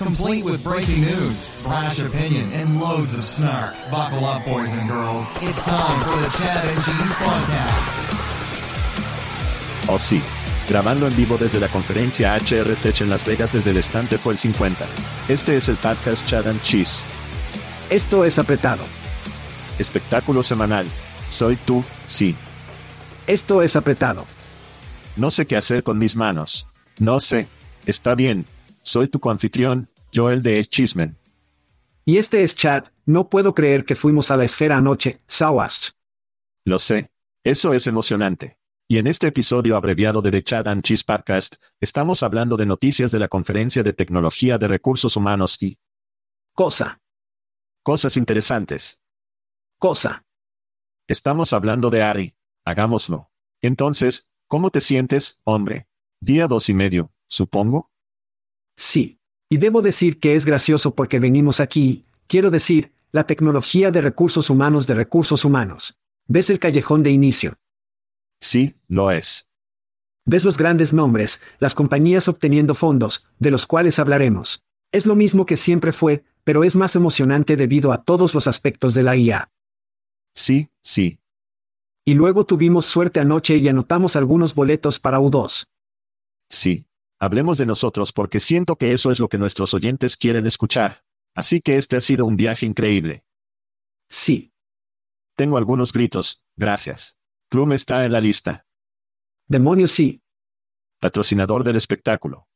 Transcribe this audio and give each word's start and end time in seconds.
Complete 0.00 0.42
with 0.42 0.64
breaking 0.64 1.02
news, 1.02 1.58
brash 1.62 2.00
opinion, 2.00 2.50
and 2.54 2.80
loads 2.80 3.18
of 3.18 3.22
snark. 3.22 3.74
Buckle 3.90 4.24
up, 4.24 4.42
boys 4.46 4.74
and 4.78 4.88
girls. 4.88 5.28
It's 5.42 5.62
time 5.66 6.00
for 6.00 6.16
the 6.16 6.30
Chad 6.38 6.64
and 6.64 6.76
Cheese 6.76 7.16
Podcast. 7.18 8.00
Oh 9.90 9.98
sí. 9.98 10.22
Grabando 10.70 11.06
en 11.06 11.14
vivo 11.16 11.36
desde 11.36 11.60
la 11.60 11.68
conferencia 11.68 12.34
HR 12.34 12.76
Tech 12.76 12.98
en 13.02 13.10
Las 13.10 13.26
Vegas 13.26 13.52
desde 13.52 13.72
el 13.72 13.76
estante 13.76 14.16
fue 14.16 14.32
el 14.32 14.38
50. 14.38 14.86
Este 15.28 15.58
es 15.58 15.68
el 15.68 15.76
podcast 15.76 16.26
Chad 16.26 16.48
and 16.48 16.62
Cheese. 16.62 17.04
Esto 17.90 18.24
es 18.24 18.38
apretado. 18.38 18.84
Espectáculo 19.78 20.42
semanal. 20.42 20.86
Soy 21.28 21.56
tú, 21.56 21.84
sí. 22.06 22.34
Esto 23.26 23.60
es 23.60 23.76
apretado. 23.76 24.24
No 25.16 25.30
sé 25.30 25.44
qué 25.44 25.58
hacer 25.58 25.82
con 25.82 25.98
mis 25.98 26.16
manos. 26.16 26.66
No 26.98 27.20
sé. 27.20 27.48
Está 27.84 28.14
bien. 28.14 28.46
Soy 28.82 29.08
tu 29.08 29.20
coanfitrión, 29.20 29.90
Joel 30.14 30.42
de 30.42 30.64
Chismen. 30.64 31.18
Y 32.04 32.18
este 32.18 32.42
es 32.42 32.54
Chad, 32.54 32.84
no 33.06 33.28
puedo 33.28 33.54
creer 33.54 33.84
que 33.84 33.94
fuimos 33.94 34.30
a 34.30 34.36
la 34.36 34.44
esfera 34.44 34.76
anoche, 34.76 35.20
Sawash. 35.26 35.90
Lo 36.64 36.78
sé. 36.78 37.10
Eso 37.44 37.72
es 37.72 37.86
emocionante. 37.86 38.58
Y 38.88 38.98
en 38.98 39.06
este 39.06 39.28
episodio 39.28 39.76
abreviado 39.76 40.20
de 40.20 40.30
The 40.30 40.42
Chad 40.42 40.68
and 40.68 40.82
Cheese 40.82 41.04
Podcast, 41.04 41.56
estamos 41.80 42.22
hablando 42.22 42.56
de 42.56 42.66
noticias 42.66 43.12
de 43.12 43.18
la 43.18 43.28
Conferencia 43.28 43.82
de 43.82 43.92
Tecnología 43.92 44.58
de 44.58 44.68
Recursos 44.68 45.16
Humanos 45.16 45.62
y... 45.62 45.78
Cosa. 46.54 47.00
Cosas 47.82 48.16
interesantes 48.16 49.00
cosa. 49.80 50.26
Estamos 51.08 51.52
hablando 51.54 51.90
de 51.90 52.02
Ari. 52.02 52.36
Hagámoslo. 52.64 53.32
Entonces, 53.62 54.30
¿cómo 54.46 54.70
te 54.70 54.82
sientes, 54.82 55.40
hombre? 55.42 55.88
Día 56.20 56.46
dos 56.46 56.68
y 56.68 56.74
medio, 56.74 57.12
supongo. 57.26 57.89
Sí. 58.80 59.18
Y 59.50 59.58
debo 59.58 59.82
decir 59.82 60.20
que 60.20 60.34
es 60.34 60.46
gracioso 60.46 60.94
porque 60.94 61.20
venimos 61.20 61.60
aquí, 61.60 62.06
quiero 62.26 62.50
decir, 62.50 62.92
la 63.12 63.24
tecnología 63.24 63.90
de 63.90 64.00
recursos 64.00 64.48
humanos 64.48 64.86
de 64.86 64.94
recursos 64.94 65.44
humanos. 65.44 65.98
¿Ves 66.26 66.48
el 66.48 66.58
callejón 66.58 67.02
de 67.02 67.10
inicio? 67.10 67.58
Sí, 68.40 68.76
lo 68.88 69.10
es. 69.10 69.50
¿Ves 70.24 70.44
los 70.44 70.56
grandes 70.56 70.94
nombres, 70.94 71.42
las 71.58 71.74
compañías 71.74 72.26
obteniendo 72.26 72.74
fondos, 72.74 73.26
de 73.38 73.50
los 73.50 73.66
cuales 73.66 73.98
hablaremos? 73.98 74.64
Es 74.92 75.04
lo 75.04 75.14
mismo 75.14 75.44
que 75.44 75.58
siempre 75.58 75.92
fue, 75.92 76.24
pero 76.42 76.64
es 76.64 76.74
más 76.74 76.96
emocionante 76.96 77.56
debido 77.56 77.92
a 77.92 78.02
todos 78.02 78.34
los 78.34 78.46
aspectos 78.46 78.94
de 78.94 79.02
la 79.02 79.14
IA. 79.14 79.50
Sí, 80.34 80.70
sí. 80.80 81.18
Y 82.06 82.14
luego 82.14 82.46
tuvimos 82.46 82.86
suerte 82.86 83.20
anoche 83.20 83.58
y 83.58 83.68
anotamos 83.68 84.16
algunos 84.16 84.54
boletos 84.54 84.98
para 84.98 85.20
U2. 85.20 85.66
Sí. 86.48 86.86
Hablemos 87.22 87.58
de 87.58 87.66
nosotros 87.66 88.12
porque 88.12 88.40
siento 88.40 88.76
que 88.76 88.92
eso 88.94 89.10
es 89.10 89.20
lo 89.20 89.28
que 89.28 89.36
nuestros 89.36 89.74
oyentes 89.74 90.16
quieren 90.16 90.46
escuchar. 90.46 91.04
Así 91.34 91.60
que 91.60 91.76
este 91.76 91.96
ha 91.96 92.00
sido 92.00 92.24
un 92.24 92.36
viaje 92.36 92.64
increíble. 92.64 93.24
Sí. 94.08 94.54
Tengo 95.36 95.58
algunos 95.58 95.92
gritos, 95.92 96.42
gracias. 96.56 97.18
Plum 97.50 97.72
está 97.72 98.06
en 98.06 98.12
la 98.12 98.22
lista. 98.22 98.66
Demonios 99.48 99.90
sí. 99.90 100.22
Patrocinador 100.98 101.62
del 101.62 101.76
espectáculo. 101.76 102.48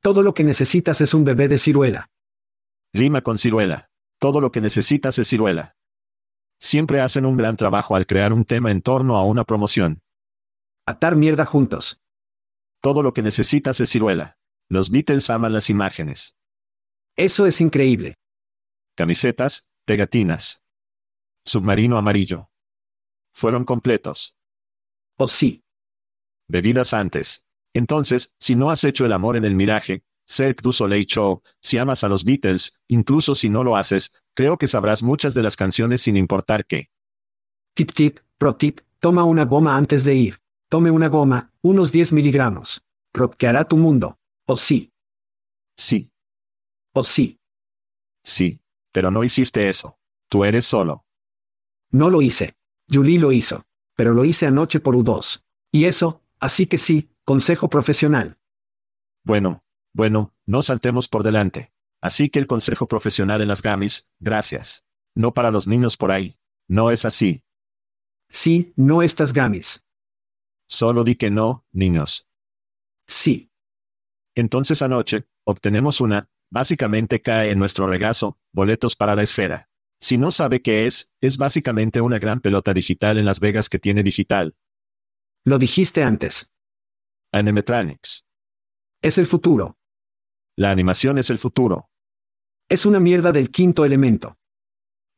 Todo 0.00 0.22
lo 0.22 0.32
que 0.32 0.42
necesitas 0.42 1.00
es 1.02 1.12
un 1.12 1.24
bebé 1.24 1.48
de 1.48 1.58
ciruela. 1.58 2.10
Rima 2.94 3.20
con 3.20 3.36
ciruela. 3.36 3.90
Todo 4.18 4.40
lo 4.40 4.52
que 4.52 4.60
necesitas 4.60 5.18
es 5.18 5.28
ciruela. 5.28 5.76
Siempre 6.58 7.00
hacen 7.00 7.26
un 7.26 7.36
gran 7.36 7.56
trabajo 7.56 7.94
al 7.94 8.06
crear 8.06 8.32
un 8.32 8.44
tema 8.44 8.70
en 8.70 8.80
torno 8.80 9.16
a 9.16 9.24
una 9.24 9.44
promoción. 9.44 10.02
Atar 10.86 11.14
mierda 11.14 11.44
juntos. 11.44 12.01
Todo 12.82 13.04
lo 13.04 13.14
que 13.14 13.22
necesitas 13.22 13.78
es 13.78 13.90
ciruela. 13.90 14.38
Los 14.68 14.90
Beatles 14.90 15.30
aman 15.30 15.52
las 15.52 15.70
imágenes. 15.70 16.36
Eso 17.16 17.46
es 17.46 17.60
increíble. 17.60 18.16
Camisetas, 18.96 19.68
pegatinas. 19.84 20.64
Submarino 21.44 21.96
amarillo. 21.96 22.50
Fueron 23.32 23.64
completos. 23.64 24.36
Oh 25.16 25.28
sí. 25.28 25.62
Bebidas 26.48 26.92
antes. 26.92 27.46
Entonces, 27.72 28.34
si 28.40 28.56
no 28.56 28.72
has 28.72 28.82
hecho 28.82 29.06
el 29.06 29.12
amor 29.12 29.36
en 29.36 29.44
el 29.44 29.54
miraje, 29.54 30.02
Cirque 30.28 30.62
du 30.62 30.72
Soleil 30.72 31.06
Show, 31.06 31.40
si 31.60 31.78
amas 31.78 32.02
a 32.02 32.08
los 32.08 32.24
Beatles, 32.24 32.80
incluso 32.88 33.36
si 33.36 33.48
no 33.48 33.62
lo 33.62 33.76
haces, 33.76 34.12
creo 34.34 34.58
que 34.58 34.66
sabrás 34.66 35.04
muchas 35.04 35.34
de 35.34 35.44
las 35.44 35.54
canciones 35.54 36.00
sin 36.00 36.16
importar 36.16 36.66
qué. 36.66 36.90
Tip 37.74 37.92
tip, 37.92 38.18
pro 38.38 38.56
tip, 38.56 38.80
toma 38.98 39.22
una 39.22 39.44
goma 39.44 39.76
antes 39.76 40.02
de 40.02 40.16
ir. 40.16 40.40
Tome 40.68 40.90
una 40.90 41.08
goma, 41.08 41.51
unos 41.62 41.92
10 41.92 42.12
miligramos. 42.12 42.84
hará 43.46 43.64
tu 43.64 43.76
mundo. 43.76 44.18
¿O 44.46 44.56
sí? 44.56 44.92
Sí. 45.76 46.10
¿O 46.92 47.04
sí? 47.04 47.38
Sí. 48.24 48.60
Pero 48.92 49.10
no 49.10 49.24
hiciste 49.24 49.68
eso. 49.68 49.98
Tú 50.28 50.44
eres 50.44 50.66
solo. 50.66 51.04
No 51.90 52.10
lo 52.10 52.22
hice. 52.22 52.54
Julie 52.90 53.18
lo 53.18 53.32
hizo. 53.32 53.64
Pero 53.94 54.12
lo 54.14 54.24
hice 54.24 54.46
anoche 54.46 54.80
por 54.80 54.96
U2. 54.96 55.42
Y 55.70 55.84
eso, 55.84 56.22
así 56.40 56.66
que 56.66 56.78
sí, 56.78 57.10
consejo 57.24 57.68
profesional. 57.68 58.38
Bueno, 59.24 59.62
bueno, 59.94 60.34
no 60.46 60.62
saltemos 60.62 61.08
por 61.08 61.22
delante. 61.22 61.72
Así 62.00 62.28
que 62.28 62.38
el 62.38 62.46
consejo 62.46 62.88
profesional 62.88 63.40
en 63.40 63.48
las 63.48 63.62
gamis, 63.62 64.10
gracias. 64.18 64.84
No 65.14 65.32
para 65.32 65.50
los 65.50 65.66
niños 65.66 65.96
por 65.96 66.10
ahí. 66.10 66.36
No 66.68 66.90
es 66.90 67.04
así. 67.04 67.44
Sí, 68.28 68.72
no 68.76 69.02
estas 69.02 69.32
gamis. 69.32 69.84
Solo 70.72 71.04
di 71.04 71.16
que 71.16 71.30
no, 71.30 71.66
niños. 71.70 72.30
Sí. 73.06 73.52
Entonces 74.34 74.80
anoche, 74.80 75.28
obtenemos 75.44 76.00
una, 76.00 76.30
básicamente 76.50 77.20
cae 77.20 77.50
en 77.50 77.58
nuestro 77.58 77.86
regazo, 77.86 78.38
boletos 78.54 78.96
para 78.96 79.14
la 79.14 79.22
esfera. 79.22 79.68
Si 80.00 80.16
no 80.16 80.30
sabe 80.30 80.62
qué 80.62 80.86
es, 80.86 81.12
es 81.20 81.36
básicamente 81.36 82.00
una 82.00 82.18
gran 82.18 82.40
pelota 82.40 82.72
digital 82.72 83.18
en 83.18 83.26
Las 83.26 83.38
Vegas 83.38 83.68
que 83.68 83.78
tiene 83.78 84.02
digital. 84.02 84.56
Lo 85.44 85.58
dijiste 85.58 86.04
antes. 86.04 86.50
Animatronics. 87.32 88.26
Es 89.02 89.18
el 89.18 89.26
futuro. 89.26 89.76
La 90.56 90.70
animación 90.70 91.18
es 91.18 91.28
el 91.28 91.38
futuro. 91.38 91.90
Es 92.70 92.86
una 92.86 92.98
mierda 92.98 93.30
del 93.30 93.50
quinto 93.50 93.84
elemento. 93.84 94.38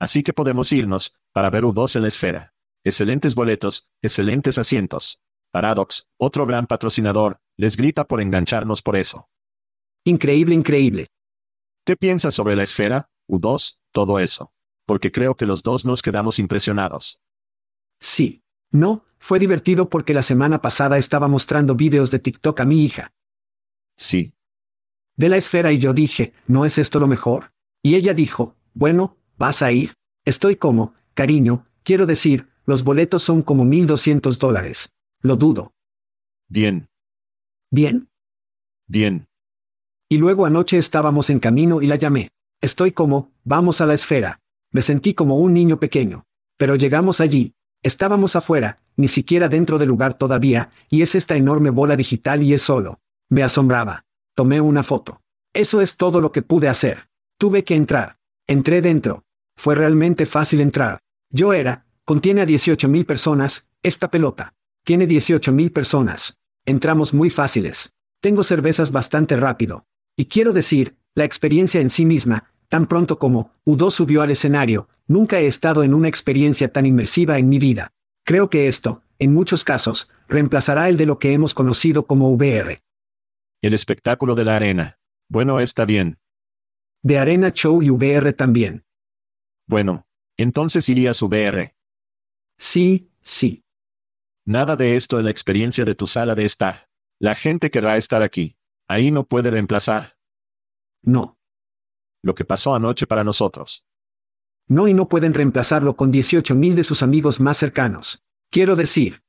Así 0.00 0.24
que 0.24 0.32
podemos 0.32 0.72
irnos, 0.72 1.14
para 1.32 1.48
ver 1.48 1.62
U2 1.62 1.94
en 1.94 2.02
la 2.02 2.08
esfera. 2.08 2.54
Excelentes 2.82 3.36
boletos, 3.36 3.88
excelentes 4.02 4.58
asientos. 4.58 5.20
Paradox, 5.54 6.08
otro 6.18 6.46
gran 6.46 6.66
patrocinador, 6.66 7.38
les 7.56 7.76
grita 7.76 8.08
por 8.08 8.20
engancharnos 8.20 8.82
por 8.82 8.96
eso. 8.96 9.28
Increíble, 10.04 10.52
increíble. 10.52 11.06
¿Qué 11.86 11.94
piensas 11.96 12.34
sobre 12.34 12.56
la 12.56 12.64
esfera, 12.64 13.08
U2, 13.28 13.78
todo 13.92 14.18
eso? 14.18 14.52
Porque 14.84 15.12
creo 15.12 15.36
que 15.36 15.46
los 15.46 15.62
dos 15.62 15.84
nos 15.84 16.02
quedamos 16.02 16.40
impresionados. 16.40 17.22
Sí. 18.00 18.42
No, 18.72 19.04
fue 19.20 19.38
divertido 19.38 19.88
porque 19.88 20.12
la 20.12 20.24
semana 20.24 20.60
pasada 20.60 20.98
estaba 20.98 21.28
mostrando 21.28 21.76
vídeos 21.76 22.10
de 22.10 22.18
TikTok 22.18 22.58
a 22.58 22.64
mi 22.64 22.84
hija. 22.84 23.12
Sí. 23.96 24.34
De 25.14 25.28
la 25.28 25.36
esfera 25.36 25.70
y 25.70 25.78
yo 25.78 25.92
dije, 25.92 26.32
¿no 26.48 26.64
es 26.64 26.78
esto 26.78 26.98
lo 26.98 27.06
mejor? 27.06 27.52
Y 27.80 27.94
ella 27.94 28.12
dijo, 28.12 28.56
bueno, 28.72 29.18
¿vas 29.36 29.62
a 29.62 29.70
ir? 29.70 29.92
Estoy 30.24 30.56
como, 30.56 30.94
cariño, 31.14 31.68
quiero 31.84 32.06
decir, 32.06 32.48
los 32.66 32.82
boletos 32.82 33.22
son 33.22 33.42
como 33.42 33.64
1.200 33.64 34.36
dólares. 34.38 34.90
Lo 35.24 35.36
dudo. 35.36 35.72
Bien, 36.50 36.90
¿Bien? 37.70 38.10
bien. 38.86 39.26
Y 40.10 40.18
luego 40.18 40.44
anoche 40.44 40.76
estábamos 40.76 41.30
en 41.30 41.40
camino 41.40 41.80
y 41.80 41.86
la 41.86 41.96
llamé. 41.96 42.28
Estoy 42.60 42.92
como, 42.92 43.32
vamos 43.42 43.80
a 43.80 43.86
la 43.86 43.94
esfera. 43.94 44.40
Me 44.70 44.82
sentí 44.82 45.14
como 45.14 45.38
un 45.38 45.54
niño 45.54 45.80
pequeño. 45.80 46.24
Pero 46.58 46.76
llegamos 46.76 47.22
allí. 47.22 47.54
Estábamos 47.82 48.36
afuera, 48.36 48.82
ni 48.96 49.08
siquiera 49.08 49.48
dentro 49.48 49.78
del 49.78 49.88
lugar 49.88 50.12
todavía, 50.12 50.70
y 50.90 51.00
es 51.00 51.14
esta 51.14 51.36
enorme 51.36 51.70
bola 51.70 51.96
digital 51.96 52.42
y 52.42 52.52
es 52.52 52.60
solo. 52.60 53.00
Me 53.30 53.42
asombraba. 53.42 54.04
Tomé 54.34 54.60
una 54.60 54.82
foto. 54.82 55.22
Eso 55.54 55.80
es 55.80 55.96
todo 55.96 56.20
lo 56.20 56.32
que 56.32 56.42
pude 56.42 56.68
hacer. 56.68 57.08
Tuve 57.38 57.64
que 57.64 57.76
entrar. 57.76 58.18
Entré 58.46 58.82
dentro. 58.82 59.24
Fue 59.56 59.74
realmente 59.74 60.26
fácil 60.26 60.60
entrar. 60.60 60.98
Yo 61.30 61.54
era, 61.54 61.86
contiene 62.04 62.42
a 62.42 62.46
18.000 62.46 63.06
personas, 63.06 63.70
esta 63.82 64.10
pelota. 64.10 64.52
Tiene 64.84 65.08
18.000 65.08 65.72
personas. 65.72 66.38
Entramos 66.66 67.14
muy 67.14 67.30
fáciles. 67.30 67.94
Tengo 68.20 68.42
cervezas 68.42 68.92
bastante 68.92 69.34
rápido. 69.34 69.86
Y 70.14 70.26
quiero 70.26 70.52
decir, 70.52 70.96
la 71.14 71.24
experiencia 71.24 71.80
en 71.80 71.88
sí 71.88 72.04
misma, 72.04 72.52
tan 72.68 72.86
pronto 72.86 73.18
como 73.18 73.50
U2 73.64 73.90
subió 73.90 74.20
al 74.20 74.30
escenario, 74.30 74.88
nunca 75.06 75.40
he 75.40 75.46
estado 75.46 75.84
en 75.84 75.94
una 75.94 76.08
experiencia 76.08 76.70
tan 76.70 76.84
inmersiva 76.84 77.38
en 77.38 77.48
mi 77.48 77.58
vida. 77.58 77.92
Creo 78.26 78.50
que 78.50 78.68
esto, 78.68 79.02
en 79.18 79.32
muchos 79.32 79.64
casos, 79.64 80.10
reemplazará 80.28 80.90
el 80.90 80.98
de 80.98 81.06
lo 81.06 81.18
que 81.18 81.32
hemos 81.32 81.54
conocido 81.54 82.06
como 82.06 82.30
VR. 82.32 82.82
El 83.62 83.72
espectáculo 83.72 84.34
de 84.34 84.44
la 84.44 84.56
arena. 84.56 84.98
Bueno, 85.30 85.60
está 85.60 85.86
bien. 85.86 86.18
De 87.02 87.18
Arena 87.18 87.52
Show 87.52 87.82
y 87.82 87.88
VR 87.88 88.34
también. 88.34 88.84
Bueno, 89.66 90.06
entonces 90.36 90.90
irías 90.90 91.22
VR. 91.22 91.74
Sí, 92.58 93.10
sí. 93.22 93.63
Nada 94.46 94.76
de 94.76 94.96
esto 94.96 95.18
en 95.18 95.24
la 95.24 95.30
experiencia 95.30 95.84
de 95.84 95.94
tu 95.94 96.06
sala 96.06 96.34
de 96.34 96.44
estar. 96.44 96.88
La 97.18 97.34
gente 97.34 97.70
querrá 97.70 97.96
estar 97.96 98.22
aquí. 98.22 98.56
Ahí 98.88 99.10
no 99.10 99.26
puede 99.26 99.50
reemplazar 99.50 100.16
No. 101.02 101.38
lo 102.22 102.34
que 102.34 102.44
pasó 102.44 102.74
anoche 102.74 103.06
para 103.06 103.24
nosotros. 103.24 103.86
No 104.66 104.88
y 104.88 104.94
no 104.94 105.08
pueden 105.08 105.34
reemplazarlo 105.34 105.96
con 105.96 106.10
18.000 106.12 106.74
de 106.74 106.84
sus 106.84 107.02
amigos 107.02 107.40
más 107.40 107.56
cercanos. 107.58 108.22
Quiero 108.50 108.76
decir, 108.76 109.22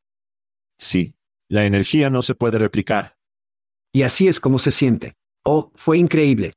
Sí. 0.77 1.15
La 1.47 1.65
energía 1.65 2.09
no 2.09 2.21
se 2.21 2.35
puede 2.35 2.57
replicar. 2.57 3.17
y 3.93 4.01
así 4.03 4.27
es 4.27 4.41
como 4.41 4.59
se 4.59 4.71
siente. 4.71 5.15
Oh, 5.45 5.71
fue 5.75 5.97
increíble. 5.97 6.53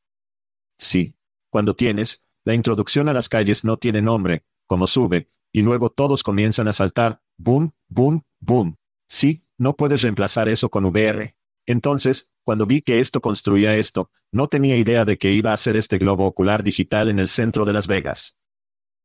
Sí. 0.77 1.15
Cuando 1.51 1.77
tienes, 1.77 2.25
la 2.45 2.55
introducción 2.55 3.09
a 3.09 3.13
las 3.13 3.29
calles 3.29 3.63
no 3.65 3.77
tiene 3.77 4.03
nombre, 4.03 4.45
como 4.67 4.89
sube, 4.89 5.31
y 5.53 5.63
luego 5.63 5.89
todos 5.91 6.25
comienzan 6.25 6.67
a 6.67 6.73
saltar, 6.73 7.23
boom, 7.37 7.73
boom, 7.89 8.25
boom. 8.41 8.77
Sí, 9.09 9.45
no 9.59 9.77
puedes 9.77 10.03
reemplazar 10.03 10.49
eso 10.49 10.69
con 10.69 10.85
VR. 10.85 11.35
Entonces, 11.67 12.33
cuando 12.45 12.67
vi 12.67 12.81
que 12.81 13.01
esto 13.01 13.21
construía 13.21 13.77
esto, 13.77 14.11
no 14.33 14.49
tenía 14.49 14.77
idea 14.77 15.05
de 15.05 15.19
que 15.19 15.33
iba 15.33 15.53
a 15.53 15.57
ser 15.57 15.77
este 15.77 15.99
globo 15.99 16.27
ocular 16.27 16.63
digital 16.63 17.09
en 17.09 17.19
el 17.19 17.29
centro 17.29 17.65
de 17.65 17.73
Las 17.73 17.87
Vegas. 17.87 18.39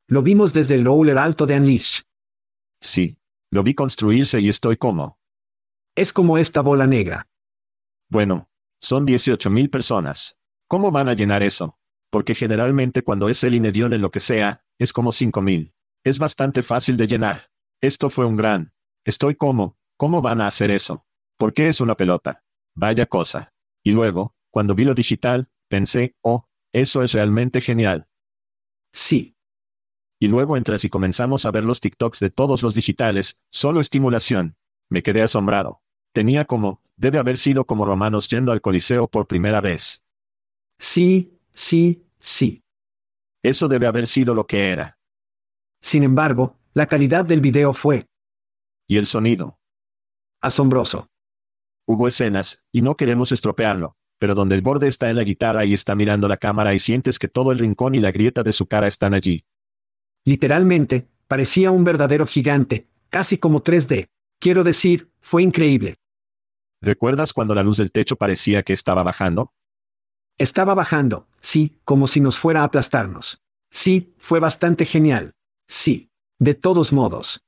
Lo 0.07 0.21
vimos 0.21 0.53
desde 0.53 0.75
el 0.75 0.85
roller 0.85 1.17
alto 1.17 1.45
de 1.45 1.57
Unleash. 1.57 2.01
Sí. 2.81 3.17
Lo 3.51 3.61
vi 3.61 3.75
construirse 3.75 4.41
y 4.41 4.49
estoy 4.49 4.77
como. 4.77 5.19
Es 5.95 6.11
como 6.11 6.39
esta 6.39 6.61
bola 6.61 6.87
negra. 6.87 7.27
Bueno, 8.09 8.49
son 8.81 9.05
18.000 9.05 9.69
personas. 9.69 10.39
¿Cómo 10.67 10.89
van 10.89 11.07
a 11.07 11.13
llenar 11.13 11.43
eso? 11.43 11.77
Porque 12.09 12.33
generalmente 12.33 13.03
cuando 13.03 13.29
es 13.29 13.43
el 13.43 13.53
Inedion 13.53 13.93
en 13.93 14.01
lo 14.01 14.09
que 14.09 14.19
sea, 14.19 14.65
es 14.79 14.91
como 14.91 15.11
5.000. 15.11 15.71
Es 16.03 16.17
bastante 16.17 16.63
fácil 16.63 16.97
de 16.97 17.05
llenar. 17.05 17.51
Esto 17.79 18.09
fue 18.09 18.25
un 18.25 18.37
gran. 18.37 18.72
Estoy 19.05 19.35
como, 19.35 19.77
¿cómo 19.97 20.21
van 20.21 20.39
a 20.39 20.47
hacer 20.47 20.71
eso? 20.71 21.05
¿Por 21.37 21.53
qué 21.53 21.67
es 21.67 21.81
una 21.81 21.95
pelota? 21.95 22.43
Vaya 22.73 23.05
cosa. 23.05 23.53
Y 23.83 23.91
luego, 23.91 24.33
cuando 24.49 24.75
vi 24.75 24.85
lo 24.85 24.93
digital, 24.93 25.49
pensé, 25.67 26.15
oh, 26.21 26.47
eso 26.71 27.03
es 27.03 27.11
realmente 27.11 27.59
genial. 27.59 28.07
Sí. 28.93 29.35
Y 30.21 30.27
luego 30.29 30.55
entras 30.55 30.85
y 30.85 30.89
comenzamos 30.89 31.45
a 31.45 31.51
ver 31.51 31.65
los 31.65 31.81
TikToks 31.81 32.21
de 32.21 32.29
todos 32.29 32.63
los 32.63 32.75
digitales, 32.75 33.41
solo 33.49 33.81
estimulación. 33.81 34.55
Me 34.89 35.03
quedé 35.03 35.21
asombrado. 35.21 35.81
Tenía 36.13 36.45
como, 36.45 36.81
debe 36.95 37.17
haber 37.17 37.37
sido 37.37 37.65
como 37.65 37.85
romanos 37.85 38.29
yendo 38.29 38.53
al 38.53 38.61
Coliseo 38.61 39.09
por 39.09 39.27
primera 39.27 39.59
vez. 39.59 40.05
Sí, 40.79 41.39
sí, 41.51 42.05
sí. 42.19 42.63
Eso 43.43 43.67
debe 43.67 43.87
haber 43.87 44.07
sido 44.07 44.33
lo 44.33 44.47
que 44.47 44.69
era. 44.69 44.97
Sin 45.81 46.03
embargo, 46.03 46.57
la 46.73 46.87
calidad 46.87 47.25
del 47.25 47.41
video 47.41 47.73
fue 47.73 48.05
Y 48.93 48.97
el 48.97 49.07
sonido. 49.07 49.57
asombroso. 50.39 51.07
Hubo 51.87 52.07
escenas, 52.07 52.63
y 52.71 52.83
no 52.83 52.95
queremos 52.95 53.31
estropearlo, 53.31 53.97
pero 54.19 54.35
donde 54.35 54.53
el 54.53 54.61
borde 54.61 54.87
está 54.87 55.09
en 55.09 55.15
la 55.15 55.23
guitarra 55.23 55.65
y 55.65 55.73
está 55.73 55.95
mirando 55.95 56.27
la 56.27 56.37
cámara 56.37 56.75
y 56.75 56.79
sientes 56.79 57.17
que 57.17 57.27
todo 57.27 57.51
el 57.51 57.57
rincón 57.57 57.95
y 57.95 57.99
la 57.99 58.11
grieta 58.11 58.43
de 58.43 58.53
su 58.53 58.67
cara 58.67 58.85
están 58.85 59.15
allí. 59.15 59.45
Literalmente, 60.25 61.07
parecía 61.27 61.71
un 61.71 61.83
verdadero 61.83 62.27
gigante, 62.27 62.87
casi 63.09 63.39
como 63.39 63.63
3D. 63.63 64.09
Quiero 64.39 64.63
decir, 64.63 65.11
fue 65.21 65.41
increíble. 65.41 65.95
¿Recuerdas 66.79 67.33
cuando 67.33 67.55
la 67.55 67.63
luz 67.63 67.77
del 67.77 67.91
techo 67.91 68.15
parecía 68.15 68.61
que 68.61 68.73
estaba 68.73 69.01
bajando? 69.01 69.55
Estaba 70.37 70.75
bajando, 70.75 71.27
sí, 71.41 71.79
como 71.83 72.05
si 72.05 72.19
nos 72.21 72.37
fuera 72.37 72.61
a 72.61 72.65
aplastarnos. 72.65 73.41
Sí, 73.71 74.13
fue 74.19 74.39
bastante 74.39 74.85
genial. 74.85 75.31
Sí. 75.67 76.11
De 76.37 76.53
todos 76.53 76.93
modos. 76.93 77.43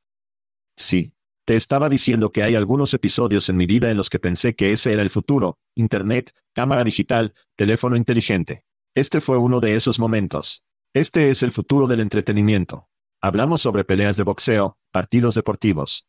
Sí. 0.76 1.15
Te 1.46 1.56
estaba 1.56 1.90
diciendo 1.90 2.32
que 2.32 2.42
hay 2.42 2.56
algunos 2.56 2.96
episodios 2.96 3.50
en 3.50 3.58
mi 3.58 3.68
vida 3.68 3.92
en 3.92 3.98
los 3.98 4.10
que 4.10 4.18
pensé 4.18 4.56
que 4.56 4.72
ese 4.72 4.94
era 4.94 5.04
el 5.04 5.12
futuro, 5.12 5.60
Internet, 5.76 6.32
cámara 6.54 6.84
digital, 6.84 7.36
teléfono 7.56 7.96
inteligente. 7.96 8.66
Este 8.96 9.22
fue 9.22 9.38
uno 9.38 9.60
de 9.60 9.76
esos 9.76 10.00
momentos. 10.00 10.66
Este 10.96 11.30
es 11.30 11.44
el 11.44 11.52
futuro 11.52 11.86
del 11.86 12.00
entretenimiento. 12.00 12.90
Hablamos 13.22 13.62
sobre 13.62 13.84
peleas 13.84 14.18
de 14.18 14.24
boxeo, 14.24 14.80
partidos 14.92 15.36
deportivos. 15.36 16.08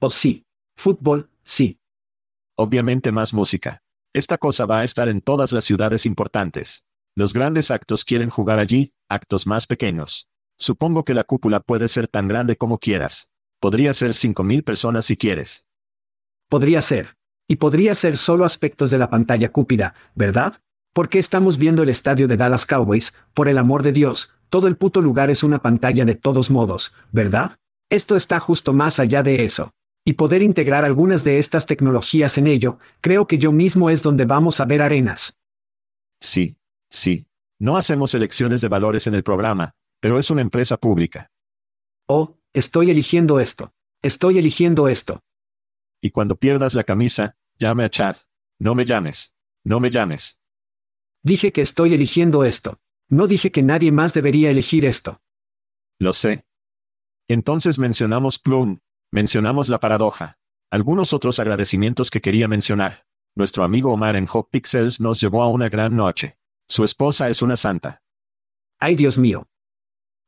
Oh 0.00 0.10
sí. 0.10 0.44
Fútbol, 0.76 1.30
sí. 1.44 1.80
Obviamente 2.56 3.12
más 3.12 3.34
música. 3.34 3.82
Esta 4.12 4.38
cosa 4.38 4.66
va 4.66 4.80
a 4.80 4.84
estar 4.84 5.08
en 5.08 5.20
todas 5.20 5.52
las 5.52 5.64
ciudades 5.64 6.04
importantes. 6.04 6.84
Los 7.14 7.32
grandes 7.32 7.70
actos 7.70 8.04
quieren 8.04 8.30
jugar 8.30 8.58
allí, 8.58 8.92
actos 9.08 9.46
más 9.46 9.68
pequeños. 9.68 10.28
Supongo 10.56 11.04
que 11.04 11.14
la 11.14 11.22
cúpula 11.22 11.60
puede 11.60 11.86
ser 11.86 12.08
tan 12.08 12.26
grande 12.26 12.56
como 12.56 12.78
quieras. 12.78 13.30
Podría 13.60 13.92
ser 13.92 14.10
5.000 14.10 14.62
personas 14.62 15.06
si 15.06 15.16
quieres. 15.16 15.66
Podría 16.48 16.80
ser. 16.80 17.16
Y 17.48 17.56
podría 17.56 17.94
ser 17.94 18.16
solo 18.16 18.44
aspectos 18.44 18.90
de 18.90 18.98
la 18.98 19.10
pantalla 19.10 19.50
cúpida, 19.50 19.94
¿verdad? 20.14 20.60
Porque 20.92 21.18
estamos 21.18 21.58
viendo 21.58 21.82
el 21.82 21.88
estadio 21.88 22.28
de 22.28 22.36
Dallas 22.36 22.66
Cowboys, 22.66 23.14
por 23.34 23.48
el 23.48 23.58
amor 23.58 23.82
de 23.82 23.92
Dios, 23.92 24.32
todo 24.50 24.68
el 24.68 24.76
puto 24.76 25.00
lugar 25.00 25.30
es 25.30 25.42
una 25.42 25.60
pantalla 25.60 26.04
de 26.04 26.14
todos 26.14 26.50
modos, 26.50 26.94
¿verdad? 27.10 27.56
Esto 27.90 28.16
está 28.16 28.38
justo 28.38 28.72
más 28.72 28.98
allá 28.98 29.22
de 29.22 29.44
eso. 29.44 29.72
Y 30.04 30.14
poder 30.14 30.42
integrar 30.42 30.84
algunas 30.84 31.24
de 31.24 31.38
estas 31.38 31.66
tecnologías 31.66 32.38
en 32.38 32.46
ello, 32.46 32.78
creo 33.00 33.26
que 33.26 33.38
yo 33.38 33.52
mismo 33.52 33.90
es 33.90 34.02
donde 34.02 34.24
vamos 34.24 34.60
a 34.60 34.64
ver 34.64 34.82
arenas. 34.82 35.36
Sí, 36.20 36.56
sí. 36.88 37.26
No 37.58 37.76
hacemos 37.76 38.14
elecciones 38.14 38.60
de 38.60 38.68
valores 38.68 39.06
en 39.06 39.14
el 39.14 39.22
programa, 39.22 39.72
pero 40.00 40.18
es 40.18 40.30
una 40.30 40.42
empresa 40.42 40.76
pública. 40.76 41.30
Oh, 42.10 42.38
estoy 42.54 42.90
eligiendo 42.90 43.38
esto. 43.38 43.74
Estoy 44.02 44.38
eligiendo 44.38 44.88
esto. 44.88 45.20
Y 46.00 46.10
cuando 46.10 46.36
pierdas 46.36 46.72
la 46.72 46.84
camisa, 46.84 47.36
llame 47.58 47.84
a 47.84 47.90
Chad. 47.90 48.16
No 48.58 48.74
me 48.74 48.86
llames. 48.86 49.36
No 49.62 49.78
me 49.78 49.90
llames. 49.90 50.40
Dije 51.22 51.52
que 51.52 51.60
estoy 51.60 51.92
eligiendo 51.92 52.44
esto. 52.44 52.80
No 53.10 53.26
dije 53.26 53.52
que 53.52 53.62
nadie 53.62 53.92
más 53.92 54.14
debería 54.14 54.50
elegir 54.50 54.86
esto. 54.86 55.20
Lo 55.98 56.14
sé. 56.14 56.46
Entonces 57.28 57.78
mencionamos 57.78 58.38
Plum. 58.38 58.78
Mencionamos 59.12 59.68
la 59.68 59.80
paradoja. 59.80 60.38
Algunos 60.70 61.12
otros 61.12 61.38
agradecimientos 61.38 62.10
que 62.10 62.22
quería 62.22 62.48
mencionar. 62.48 63.06
Nuestro 63.34 63.64
amigo 63.64 63.92
Omar 63.92 64.16
en 64.16 64.26
Hot 64.26 64.48
Pixels 64.50 64.98
nos 65.00 65.20
llevó 65.20 65.42
a 65.42 65.48
una 65.48 65.68
gran 65.68 65.94
noche. 65.94 66.38
Su 66.68 66.84
esposa 66.84 67.28
es 67.28 67.42
una 67.42 67.56
santa. 67.56 68.02
Ay 68.78 68.96
Dios 68.96 69.18
mío. 69.18 69.46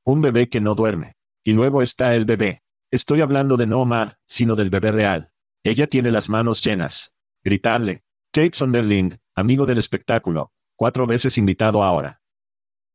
Un 0.05 0.21
bebé 0.21 0.51
que 0.51 0.61
no 0.61 0.75
duerme. 0.75 1.17
Y 1.45 1.53
luego 1.53 1.83
está 1.83 2.15
el 2.15 2.25
bebé. 2.25 2.63
Estoy 2.91 3.21
hablando 3.21 3.57
de 3.57 3.67
no 3.67 3.81
Omar, 3.81 4.19
sino 4.27 4.57
del 4.57 4.71
bebé 4.71 4.93
real. 4.93 5.33
Ella 5.63 5.87
tiene 5.87 6.11
las 6.11 6.29
manos 6.29 6.63
llenas. 6.63 7.15
Gritarle. 7.43 8.05
Kate 8.33 8.53
Sonderling, 8.55 9.21
amigo 9.35 9.67
del 9.67 9.79
espectáculo, 9.79 10.53
cuatro 10.77 11.05
veces 11.05 11.37
invitado 11.37 11.83
ahora. 11.83 12.23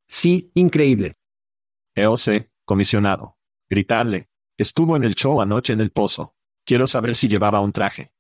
Sí, 0.07 0.51
increíble. 0.53 1.15
EOC, 1.93 2.49
comisionado. 2.63 3.37
Gritarle. 3.69 4.29
Estuvo 4.57 4.95
en 4.95 5.03
el 5.03 5.15
show 5.15 5.41
anoche 5.41 5.73
en 5.73 5.81
el 5.81 5.91
pozo. 5.91 6.35
Quiero 6.65 6.87
saber 6.87 7.15
si 7.15 7.27
llevaba 7.27 7.59
un 7.59 7.73
traje. 7.73 8.13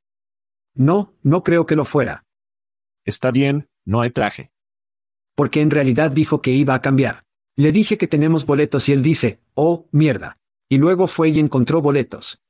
No, 0.73 1.15
no 1.23 1.43
creo 1.43 1.65
que 1.65 1.77
lo 1.77 1.85
fuera. 1.85 2.25
Está 3.05 3.31
bien, 3.31 3.69
no 3.85 4.01
hay 4.01 4.09
traje. 4.09 4.51
Porque 5.35 5.61
en 5.61 5.71
realidad 5.71 6.11
dijo 6.11 6.41
que 6.41 6.51
iba 6.51 6.73
a 6.73 6.81
cambiar. 6.81 7.24
Le 7.57 7.71
dije 7.71 7.97
que 7.97 8.07
tenemos 8.07 8.45
boletos 8.45 8.89
y 8.89 8.93
él 8.93 9.01
dice, 9.01 9.41
oh, 9.53 9.87
mierda. 9.91 10.39
Y 10.67 10.77
luego 10.77 11.07
fue 11.07 11.29
y 11.29 11.39
encontró 11.39 11.81
boletos. 11.81 12.43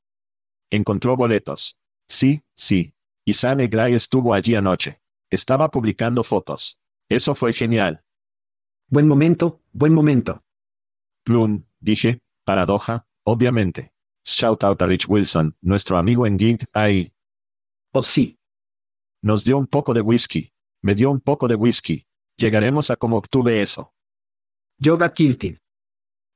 Encontró 0.71 1.15
boletos. 1.15 1.79
Sí, 2.07 2.43
sí. 2.55 2.95
Y 3.23 3.33
Sane 3.33 3.67
Gray 3.67 3.93
estuvo 3.93 4.33
allí 4.33 4.55
anoche. 4.55 5.01
Estaba 5.29 5.69
publicando 5.69 6.23
fotos. 6.23 6.79
Eso 7.09 7.35
fue 7.35 7.53
genial. 7.53 8.03
Buen 8.87 9.07
momento, 9.07 9.61
buen 9.71 9.93
momento. 9.93 10.43
Plum, 11.23 11.65
dije, 11.79 12.21
paradoja, 12.43 13.07
obviamente. 13.23 13.93
Shout 14.23 14.63
out 14.63 14.81
a 14.81 14.87
Rich 14.87 15.07
Wilson, 15.07 15.55
nuestro 15.61 15.97
amigo 15.97 16.25
en 16.25 16.37
Geek, 16.37 16.67
ahí. 16.73 17.13
Oh 17.93 18.03
sí. 18.03 18.39
Nos 19.21 19.43
dio 19.43 19.57
un 19.57 19.67
poco 19.67 19.93
de 19.93 20.01
whisky. 20.01 20.51
Me 20.81 20.95
dio 20.95 21.09
un 21.11 21.19
poco 21.19 21.47
de 21.47 21.55
whisky. 21.55 22.07
Llegaremos 22.37 22.89
a 22.89 22.95
cómo 22.95 23.17
obtuve 23.17 23.61
eso. 23.61 23.94
Yoga 24.77 25.13
Kilted. 25.13 25.57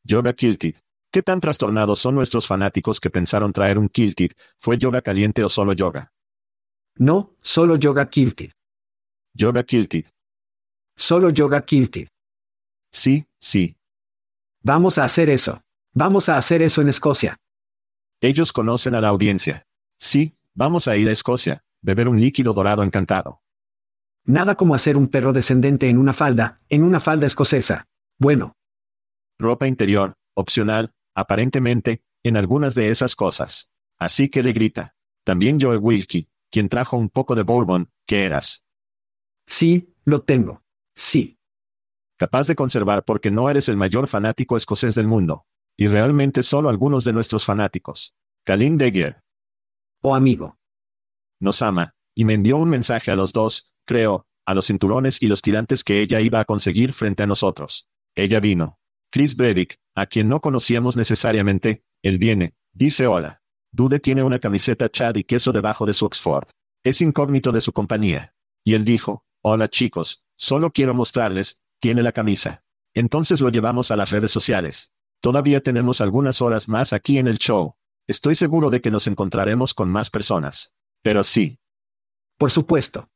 Yoga 0.06 0.34
Kilted. 0.34 0.76
¿Qué 1.12 1.22
tan 1.22 1.42
trastornados 1.42 2.00
son 2.00 2.16
nuestros 2.16 2.48
fanáticos 2.48 3.02
que 3.02 3.10
pensaron 3.10 3.52
traer 3.52 3.78
un 3.78 3.90
Kilted? 3.90 4.32
¿Fue 4.58 4.78
yoga 4.78 5.02
caliente 5.02 5.44
o 5.44 5.50
solo 5.50 5.74
yoga? 5.74 6.14
No, 6.96 7.36
solo 7.42 7.76
Yoga 7.76 8.10
Kilted. 8.10 8.52
Yoga 9.34 9.64
Kilted. 9.64 10.06
Solo 10.96 11.32
Yoga 11.32 11.66
Kilted. 11.66 12.08
Sí, 12.92 13.26
sí. 13.40 13.76
Vamos 14.62 14.98
a 14.98 15.04
hacer 15.04 15.30
eso. 15.30 15.62
Vamos 15.94 16.30
a 16.30 16.38
hacer 16.38 16.62
eso 16.62 16.82
en 16.82 16.90
Escocia. 16.90 17.38
Ellos 18.22 18.54
conocen 18.54 18.96
a 18.96 19.02
la 19.02 19.10
audiencia. 19.10 19.66
Sí, 19.98 20.38
vamos 20.54 20.88
a 20.88 20.96
ir 20.96 21.10
a 21.10 21.12
Escocia, 21.12 21.64
beber 21.82 22.08
un 22.08 22.22
líquido 22.22 22.54
dorado 22.54 22.84
encantado. 22.84 23.42
Nada 24.24 24.56
como 24.56 24.76
hacer 24.76 24.96
un 24.96 25.10
perro 25.10 25.34
descendente 25.34 25.90
en 25.90 25.98
una 25.98 26.14
falda, 26.14 26.62
en 26.70 26.84
una 26.84 27.02
falda 27.02 27.28
escocesa. 27.28 27.89
Bueno. 28.20 28.58
Ropa 29.40 29.68
interior, 29.68 30.16
opcional, 30.36 30.94
aparentemente, 31.16 32.04
en 32.24 32.36
algunas 32.36 32.76
de 32.76 32.90
esas 32.90 33.16
cosas. 33.16 33.72
Así 33.98 34.30
que 34.30 34.44
le 34.44 34.52
grita. 34.52 34.96
También 35.24 35.60
Joe 35.60 35.78
Wilkie, 35.78 36.30
quien 36.52 36.68
trajo 36.68 36.98
un 36.98 37.10
poco 37.10 37.36
de 37.36 37.44
bourbon, 37.44 37.92
¿qué 38.06 38.26
eras? 38.26 38.66
Sí, 39.48 39.96
lo 40.04 40.24
tengo. 40.24 40.64
Sí. 40.96 41.40
Capaz 42.18 42.48
de 42.48 42.56
conservar 42.56 43.06
porque 43.06 43.32
no 43.32 43.50
eres 43.50 43.70
el 43.70 43.78
mayor 43.78 44.08
fanático 44.08 44.58
escocés 44.58 44.96
del 44.96 45.08
mundo. 45.08 45.46
Y 45.78 45.88
realmente 45.88 46.44
solo 46.44 46.68
algunos 46.68 47.06
de 47.06 47.14
nuestros 47.14 47.46
fanáticos. 47.46 48.16
Kalin 48.44 48.78
Degier. 48.78 49.24
Oh 50.02 50.14
amigo. 50.14 50.58
Nos 51.40 51.62
ama, 51.62 51.96
y 52.14 52.26
me 52.26 52.34
envió 52.34 52.58
un 52.58 52.70
mensaje 52.70 53.12
a 53.12 53.16
los 53.16 53.32
dos, 53.32 53.72
creo, 53.86 54.28
a 54.46 54.54
los 54.54 54.68
cinturones 54.68 55.22
y 55.22 55.28
los 55.28 55.42
tirantes 55.42 55.86
que 55.86 56.02
ella 56.02 56.20
iba 56.20 56.42
a 56.42 56.46
conseguir 56.46 56.92
frente 56.92 57.24
a 57.24 57.28
nosotros. 57.28 57.88
Ella 58.16 58.40
vino. 58.40 58.80
Chris 59.12 59.36
Brevik, 59.36 59.80
a 59.96 60.06
quien 60.06 60.30
no 60.30 60.40
conocíamos 60.42 60.96
necesariamente, 60.96 61.84
él 62.02 62.18
viene, 62.18 62.56
dice 62.74 63.08
hola. 63.08 63.42
Dude 63.72 64.00
tiene 64.00 64.24
una 64.24 64.40
camiseta 64.40 64.90
Chad 64.90 65.16
y 65.16 65.24
queso 65.24 65.52
debajo 65.52 65.86
de 65.86 65.94
su 65.94 66.06
Oxford. 66.06 66.48
Es 66.84 67.02
incógnito 67.02 67.52
de 67.52 67.62
su 67.62 67.72
compañía. 67.74 68.34
Y 68.64 68.74
él 68.74 68.84
dijo, 68.84 69.26
hola 69.42 69.70
chicos, 69.70 70.26
solo 70.36 70.72
quiero 70.72 70.94
mostrarles, 70.94 71.62
tiene 71.80 72.04
la 72.04 72.12
camisa. 72.12 72.64
Entonces 72.94 73.42
lo 73.42 73.50
llevamos 73.50 73.92
a 73.92 73.96
las 73.96 74.10
redes 74.10 74.32
sociales. 74.32 74.94
Todavía 75.22 75.62
tenemos 75.62 76.02
algunas 76.02 76.42
horas 76.42 76.70
más 76.70 76.94
aquí 76.94 77.18
en 77.18 77.28
el 77.28 77.38
show. 77.38 77.76
Estoy 78.08 78.36
seguro 78.36 78.70
de 78.70 78.82
que 78.82 78.90
nos 78.90 79.06
encontraremos 79.06 79.74
con 79.74 79.90
más 79.90 80.10
personas. 80.10 80.74
Pero 81.04 81.24
sí. 81.24 81.60
Por 82.38 82.52
supuesto. 82.52 83.10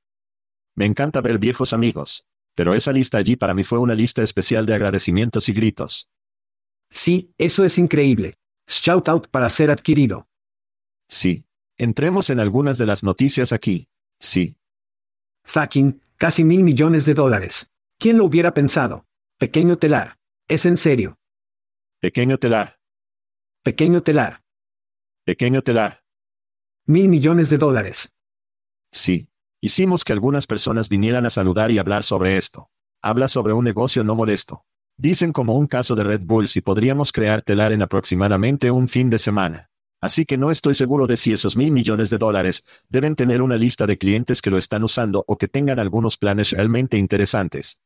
Me 0.75 0.85
encanta 0.85 1.21
ver 1.21 1.39
viejos 1.39 1.73
amigos. 1.73 2.27
Pero 2.55 2.73
esa 2.73 2.91
lista 2.91 3.17
allí 3.17 3.35
para 3.35 3.53
mí 3.53 3.63
fue 3.63 3.79
una 3.79 3.95
lista 3.95 4.21
especial 4.21 4.65
de 4.65 4.75
agradecimientos 4.75 5.49
y 5.49 5.53
gritos. 5.53 6.09
Sí, 6.89 7.33
eso 7.37 7.65
es 7.65 7.77
increíble. 7.77 8.35
Shout 8.67 9.09
out 9.09 9.27
para 9.29 9.49
ser 9.49 9.71
adquirido. 9.71 10.27
Sí. 11.07 11.45
Entremos 11.77 12.29
en 12.29 12.39
algunas 12.39 12.77
de 12.77 12.85
las 12.85 13.03
noticias 13.03 13.51
aquí. 13.51 13.87
Sí. 14.19 14.55
Fucking, 15.43 16.01
casi 16.17 16.43
mil 16.43 16.63
millones 16.63 17.05
de 17.05 17.15
dólares. 17.15 17.71
¿Quién 17.97 18.17
lo 18.17 18.25
hubiera 18.25 18.53
pensado? 18.53 19.07
Pequeño 19.39 19.77
telar. 19.77 20.19
Es 20.47 20.65
en 20.65 20.77
serio. 20.77 21.17
Pequeño 21.99 22.37
telar. 22.37 22.79
Pequeño 23.63 24.03
telar. 24.03 24.43
Pequeño 25.25 25.61
telar. 25.61 26.03
Mil 26.85 27.07
millones 27.09 27.49
de 27.49 27.57
dólares. 27.57 28.13
Sí. 28.91 29.29
Hicimos 29.65 30.03
que 30.03 30.11
algunas 30.11 30.45
personas 30.45 30.89
vinieran 30.89 31.25
a 31.25 31.29
saludar 31.29 31.71
y 31.71 31.77
hablar 31.77 32.03
sobre 32.03 32.35
esto. 32.35 32.69
Habla 33.01 33.29
sobre 33.29 33.53
un 33.53 33.63
negocio 33.63 34.03
no 34.03 34.13
molesto. 34.13 34.65
Dicen 34.97 35.31
como 35.31 35.55
un 35.55 35.67
caso 35.67 35.95
de 35.95 36.03
Red 36.03 36.23
Bull 36.25 36.49
si 36.49 36.59
podríamos 36.59 37.13
crear 37.13 37.41
telar 37.41 37.71
en 37.71 37.81
aproximadamente 37.81 38.71
un 38.71 38.89
fin 38.89 39.09
de 39.09 39.19
semana. 39.19 39.69
Así 40.01 40.25
que 40.25 40.35
no 40.35 40.51
estoy 40.51 40.75
seguro 40.75 41.07
de 41.07 41.15
si 41.15 41.31
esos 41.31 41.55
mil 41.55 41.71
millones 41.71 42.09
de 42.09 42.17
dólares 42.17 42.65
deben 42.89 43.15
tener 43.15 43.41
una 43.41 43.55
lista 43.55 43.87
de 43.87 43.97
clientes 43.97 44.41
que 44.41 44.49
lo 44.49 44.57
están 44.57 44.83
usando 44.83 45.23
o 45.29 45.37
que 45.37 45.47
tengan 45.47 45.79
algunos 45.79 46.17
planes 46.17 46.51
realmente 46.51 46.97
interesantes. 46.97 47.81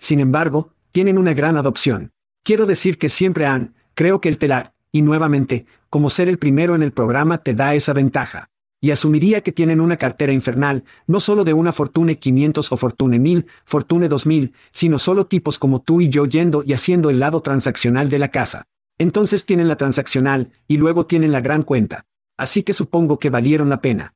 Sin 0.00 0.18
embargo, 0.18 0.74
tienen 0.90 1.16
una 1.16 1.32
gran 1.32 1.56
adopción. 1.56 2.10
Quiero 2.42 2.66
decir 2.66 2.98
que 2.98 3.08
siempre 3.08 3.46
han, 3.46 3.76
creo 3.94 4.20
que 4.20 4.30
el 4.30 4.38
telar, 4.38 4.74
y 4.90 5.02
nuevamente, 5.02 5.66
como 5.90 6.10
ser 6.10 6.28
el 6.28 6.40
primero 6.40 6.74
en 6.74 6.82
el 6.82 6.90
programa 6.90 7.38
te 7.38 7.54
da 7.54 7.76
esa 7.76 7.92
ventaja. 7.92 8.50
Y 8.80 8.92
asumiría 8.92 9.42
que 9.42 9.52
tienen 9.52 9.80
una 9.80 9.96
cartera 9.96 10.32
infernal, 10.32 10.84
no 11.06 11.18
solo 11.20 11.44
de 11.44 11.52
una 11.52 11.72
Fortune 11.72 12.18
500 12.18 12.70
o 12.70 12.76
Fortune 12.76 13.18
1000, 13.18 13.46
Fortune 13.64 14.08
2000, 14.08 14.52
sino 14.70 14.98
solo 14.98 15.26
tipos 15.26 15.58
como 15.58 15.82
tú 15.82 16.00
y 16.00 16.08
yo 16.08 16.26
yendo 16.26 16.62
y 16.64 16.72
haciendo 16.72 17.10
el 17.10 17.18
lado 17.18 17.40
transaccional 17.40 18.08
de 18.08 18.20
la 18.20 18.28
casa. 18.28 18.66
Entonces 18.98 19.46
tienen 19.46 19.68
la 19.68 19.76
transaccional, 19.76 20.52
y 20.66 20.76
luego 20.76 21.06
tienen 21.06 21.32
la 21.32 21.40
gran 21.40 21.62
cuenta. 21.62 22.06
Así 22.36 22.62
que 22.62 22.72
supongo 22.72 23.18
que 23.18 23.30
valieron 23.30 23.68
la 23.68 23.80
pena. 23.80 24.14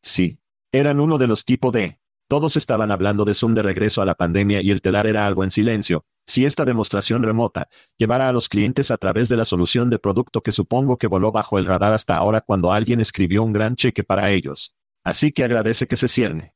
Sí. 0.00 0.38
Eran 0.72 1.00
uno 1.00 1.18
de 1.18 1.26
los 1.26 1.44
tipo 1.44 1.70
de. 1.70 1.98
Todos 2.28 2.56
estaban 2.56 2.90
hablando 2.90 3.24
de 3.24 3.34
Zoom 3.34 3.54
de 3.54 3.62
regreso 3.62 4.00
a 4.00 4.06
la 4.06 4.14
pandemia 4.14 4.62
y 4.62 4.70
el 4.70 4.80
telar 4.80 5.06
era 5.06 5.26
algo 5.26 5.44
en 5.44 5.50
silencio. 5.50 6.04
Si 6.26 6.44
esta 6.44 6.64
demostración 6.64 7.22
remota 7.22 7.68
llevara 7.98 8.28
a 8.28 8.32
los 8.32 8.48
clientes 8.48 8.90
a 8.90 8.96
través 8.96 9.28
de 9.28 9.36
la 9.36 9.44
solución 9.44 9.90
de 9.90 9.98
producto 9.98 10.42
que 10.42 10.52
supongo 10.52 10.96
que 10.96 11.08
voló 11.08 11.32
bajo 11.32 11.58
el 11.58 11.66
radar 11.66 11.92
hasta 11.92 12.16
ahora 12.16 12.40
cuando 12.40 12.72
alguien 12.72 13.00
escribió 13.00 13.42
un 13.42 13.52
gran 13.52 13.76
cheque 13.76 14.04
para 14.04 14.30
ellos. 14.30 14.74
Así 15.04 15.32
que 15.32 15.44
agradece 15.44 15.86
que 15.86 15.96
se 15.96 16.08
cierne. 16.08 16.54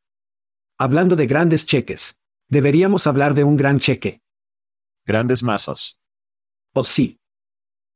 Hablando 0.78 1.16
de 1.16 1.26
grandes 1.26 1.66
cheques. 1.66 2.16
Deberíamos 2.48 3.06
hablar 3.06 3.34
de 3.34 3.42
un 3.42 3.56
gran 3.56 3.80
cheque. 3.80 4.22
Grandes 5.04 5.42
mazos. 5.42 6.00
Oh 6.74 6.84
sí. 6.84 7.18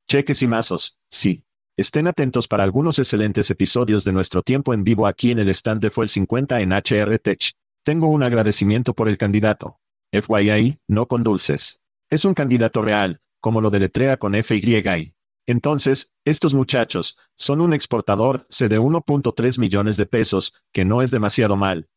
Cheques 0.08 0.42
y 0.42 0.48
mazos, 0.48 0.98
sí. 1.08 1.44
Estén 1.76 2.08
atentos 2.08 2.48
para 2.48 2.64
algunos 2.64 2.98
excelentes 2.98 3.50
episodios 3.50 4.04
de 4.04 4.12
nuestro 4.12 4.42
tiempo 4.42 4.74
en 4.74 4.84
vivo 4.84 5.06
aquí 5.06 5.30
en 5.30 5.38
el 5.38 5.48
stand 5.50 5.80
de 5.80 5.90
Fue 5.90 6.04
el 6.04 6.10
50 6.10 6.60
en 6.60 6.72
HR 6.72 7.18
Tech. 7.20 7.52
Tengo 7.84 8.08
un 8.08 8.22
agradecimiento 8.22 8.92
por 8.92 9.08
el 9.08 9.16
candidato. 9.16 9.79
FYI, 10.12 10.80
no 10.88 11.06
con 11.06 11.22
dulces. 11.22 11.80
Es 12.10 12.24
un 12.24 12.34
candidato 12.34 12.82
real, 12.82 13.20
como 13.40 13.60
lo 13.60 13.70
deletrea 13.70 14.16
con 14.18 14.34
FYI. 14.34 15.14
Entonces, 15.46 16.14
estos 16.24 16.54
muchachos, 16.54 17.18
son 17.36 17.60
un 17.60 17.72
exportador 17.72 18.46
C 18.50 18.68
de 18.68 18.78
1.3 18.78 19.58
millones 19.58 19.96
de 19.96 20.06
pesos, 20.06 20.54
que 20.72 20.84
no 20.84 21.02
es 21.02 21.10
demasiado 21.10 21.56
mal. 21.56 21.88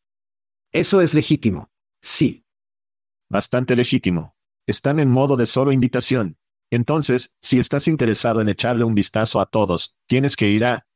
Eso 0.72 1.00
es 1.00 1.14
legítimo. 1.14 1.70
Sí. 2.02 2.44
Bastante 3.30 3.76
legítimo. 3.76 4.34
Están 4.66 4.98
en 4.98 5.10
modo 5.10 5.36
de 5.36 5.46
solo 5.46 5.72
invitación. 5.72 6.38
Entonces, 6.70 7.36
si 7.40 7.58
estás 7.58 7.86
interesado 7.86 8.40
en 8.40 8.48
echarle 8.48 8.84
un 8.84 8.94
vistazo 8.94 9.40
a 9.40 9.46
todos, 9.46 9.96
tienes 10.08 10.36
que 10.36 10.48
ir 10.48 10.64
a... 10.64 10.86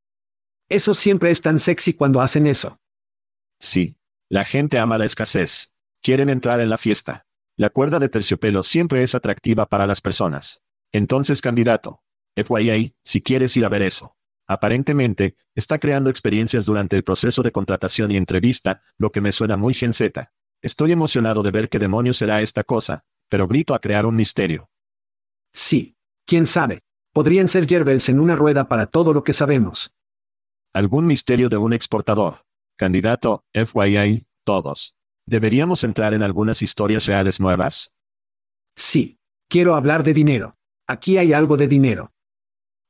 Eso 0.69 0.95
siempre 0.95 1.31
es 1.31 1.41
tan 1.43 1.61
sexy 1.61 1.95
cuando 1.95 2.21
hacen 2.21 2.47
eso. 2.47 2.81
Sí. 3.61 3.97
La 4.29 4.45
gente 4.45 4.79
ama 4.79 4.99
la 4.99 5.05
escasez. 5.05 5.75
Quieren 6.03 6.29
entrar 6.29 6.61
en 6.61 6.71
la 6.71 6.79
fiesta. 6.79 7.27
La 7.57 7.71
cuerda 7.71 7.99
de 7.99 8.09
terciopelo 8.09 8.63
siempre 8.63 9.03
es 9.03 9.15
atractiva 9.15 9.67
para 9.67 9.87
las 9.87 10.01
personas. 10.01 10.63
Entonces, 10.93 11.41
candidato. 11.41 12.03
FYI, 12.37 12.95
si 13.03 13.21
quieres 13.21 13.57
ir 13.57 13.65
a 13.65 13.69
ver 13.69 13.83
eso. 13.83 14.17
Aparentemente, 14.47 15.37
está 15.55 15.79
creando 15.79 16.09
experiencias 16.09 16.65
durante 16.65 16.97
el 16.97 17.05
proceso 17.05 17.43
de 17.43 17.53
contratación 17.53 18.13
y 18.13 18.17
entrevista, 18.17 18.83
lo 18.97 19.11
que 19.11 19.21
me 19.21 19.33
suena 19.33 19.57
muy 19.57 19.75
Gen 19.75 19.93
Z. 19.93 20.33
Estoy 20.63 20.93
emocionado 20.93 21.43
de 21.43 21.51
ver 21.51 21.69
qué 21.69 21.79
demonios 21.79 22.17
será 22.17 22.41
esta 22.41 22.65
cosa, 22.65 23.05
pero 23.29 23.47
grito 23.47 23.75
a 23.75 23.81
crear 23.81 24.07
un 24.07 24.17
misterio. 24.17 24.71
Sí. 25.53 25.97
¿Quién 26.27 26.47
sabe? 26.47 26.83
Podrían 27.13 27.49
ser 27.49 27.67
yerbels 27.67 28.09
en 28.11 28.21
una 28.21 28.37
rueda 28.37 28.69
para 28.69 28.87
todo 28.87 29.13
lo 29.13 29.25
que 29.25 29.33
sabemos. 29.33 29.95
Algún 30.75 31.07
misterio 31.07 31.49
de 31.49 31.57
un 31.57 31.73
exportador. 31.73 32.45
Candidato, 32.77 33.45
FYI, 33.53 34.27
todos. 34.45 34.98
¿Deberíamos 35.29 35.85
entrar 35.85 36.15
en 36.15 36.23
algunas 36.23 36.63
historias 36.63 37.05
reales 37.05 37.39
nuevas? 37.39 37.95
Sí. 38.75 39.19
Quiero 39.51 39.75
hablar 39.75 40.03
de 40.03 40.15
dinero. 40.15 40.57
Aquí 40.87 41.19
hay 41.19 41.35
algo 41.35 41.59
de 41.59 41.69
dinero. 41.69 42.15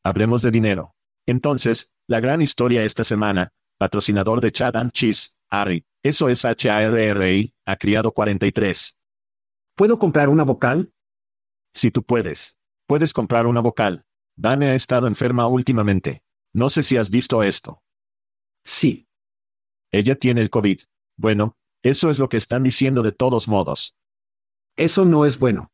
Hablemos 0.04 0.42
de 0.42 0.52
dinero. 0.52 0.94
Entonces, 1.26 1.92
la 2.06 2.20
gran 2.20 2.40
historia 2.40 2.84
esta 2.84 3.02
semana, 3.02 3.50
patrocinador 3.76 4.40
de 4.40 4.52
Chad 4.52 4.76
and 4.76 4.92
Cheese, 4.92 5.36
Harry, 5.50 5.84
eso 6.04 6.28
es 6.28 6.44
H-A-R-R-I, 6.44 7.54
ha 7.66 7.76
criado 7.76 8.12
43. 8.12 8.96
¿Puedo 9.74 9.98
comprar 9.98 10.28
una 10.28 10.44
vocal? 10.44 10.92
Si 11.74 11.90
tú 11.90 12.04
puedes. 12.04 12.56
Puedes 12.86 13.12
comprar 13.12 13.48
una 13.48 13.60
vocal. 13.60 14.04
Dane 14.36 14.68
ha 14.68 14.74
estado 14.76 15.08
enferma 15.08 15.48
últimamente. 15.48 16.22
No 16.54 16.70
sé 16.70 16.84
si 16.84 16.96
has 16.96 17.10
visto 17.10 17.42
esto. 17.42 17.82
Sí. 18.64 19.08
Ella 19.90 20.14
tiene 20.14 20.40
el 20.40 20.50
COVID. 20.50 20.82
Bueno, 21.16 21.57
eso 21.82 22.10
es 22.10 22.18
lo 22.18 22.28
que 22.28 22.36
están 22.36 22.62
diciendo 22.62 23.02
de 23.02 23.12
todos 23.12 23.48
modos. 23.48 23.96
Eso 24.76 25.04
no 25.04 25.24
es 25.24 25.38
bueno. 25.38 25.72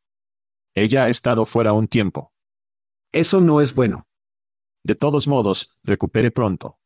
Ella 0.74 1.04
ha 1.04 1.08
estado 1.08 1.46
fuera 1.46 1.72
un 1.72 1.88
tiempo. 1.88 2.32
Eso 3.12 3.40
no 3.40 3.60
es 3.60 3.74
bueno. 3.74 4.06
De 4.82 4.94
todos 4.94 5.28
modos, 5.28 5.78
recupere 5.82 6.30
pronto. 6.30 6.78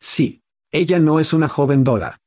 Sí. 0.00 0.42
Ella 0.72 0.98
no 0.98 1.20
es 1.20 1.32
una 1.32 1.48
joven 1.48 1.84
dólar. 1.84 2.20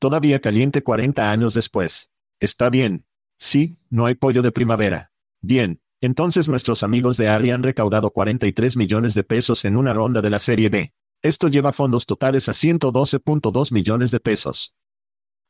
Todavía 0.00 0.40
caliente 0.40 0.82
40 0.82 1.30
años 1.30 1.54
después. 1.54 2.10
Está 2.40 2.70
bien. 2.70 3.06
Sí, 3.38 3.78
no 3.90 4.06
hay 4.06 4.14
pollo 4.14 4.42
de 4.42 4.52
primavera. 4.52 5.12
Bien, 5.40 5.80
entonces 6.00 6.48
nuestros 6.48 6.82
amigos 6.82 7.16
de 7.16 7.28
Ari 7.28 7.50
han 7.50 7.62
recaudado 7.62 8.10
43 8.10 8.76
millones 8.76 9.14
de 9.14 9.24
pesos 9.24 9.64
en 9.64 9.76
una 9.76 9.92
ronda 9.92 10.20
de 10.22 10.30
la 10.30 10.38
Serie 10.38 10.68
B. 10.68 10.92
Esto 11.22 11.48
lleva 11.48 11.72
fondos 11.72 12.06
totales 12.06 12.48
a 12.48 12.52
112.2 12.52 13.72
millones 13.72 14.10
de 14.10 14.20
pesos. 14.20 14.77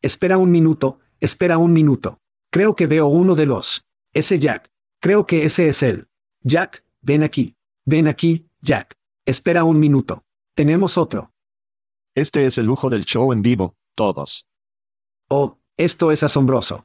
Espera 0.03 0.39
un 0.39 0.51
minuto, 0.51 1.01
espera 1.21 1.59
un 1.59 1.73
minuto. 1.73 2.21
Creo 2.51 2.77
que 2.77 2.87
veo 2.87 3.09
uno 3.09 3.35
de 3.35 3.47
los. 3.47 3.85
Ese 4.13 4.39
Jack. 4.39 4.71
Creo 5.01 5.27
que 5.27 5.45
ese 5.45 5.69
es 5.69 5.83
él. 5.83 6.09
Jack, 6.43 6.85
ven 7.01 7.23
aquí. 7.23 7.57
Ven 7.85 8.09
aquí, 8.09 8.49
Jack. 8.61 8.95
Espera 9.27 9.65
un 9.65 9.79
minuto. 9.79 10.25
Tenemos 10.55 10.99
otro. 10.99 11.33
Este 12.15 12.47
es 12.47 12.59
el 12.59 12.67
lujo 12.67 12.91
del 12.91 13.05
show 13.05 13.33
en 13.33 13.43
vivo, 13.43 13.77
todos. 13.95 14.49
Oh, 15.29 15.59
esto 15.77 16.11
es 16.11 16.23
asombroso. 16.23 16.85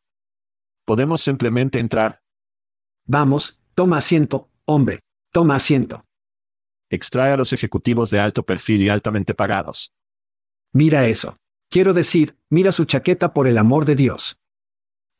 Podemos 0.86 1.22
simplemente 1.22 1.80
entrar. 1.80 2.22
Vamos, 3.06 3.62
toma 3.74 3.98
asiento, 3.98 4.50
hombre. 4.66 5.00
Toma 5.32 5.56
asiento. 5.56 6.06
Extrae 6.90 7.32
a 7.32 7.38
los 7.38 7.54
ejecutivos 7.54 8.12
de 8.12 8.20
alto 8.20 8.44
perfil 8.44 8.84
y 8.84 8.90
altamente 8.90 9.34
pagados. 9.34 9.94
Mira 10.74 11.08
eso. 11.08 11.38
Quiero 11.74 11.96
decir, 11.96 12.38
mira 12.52 12.72
su 12.72 12.86
chaqueta 12.86 13.34
por 13.34 13.48
el 13.48 13.58
amor 13.58 13.86
de 13.86 13.96
Dios. 13.96 14.40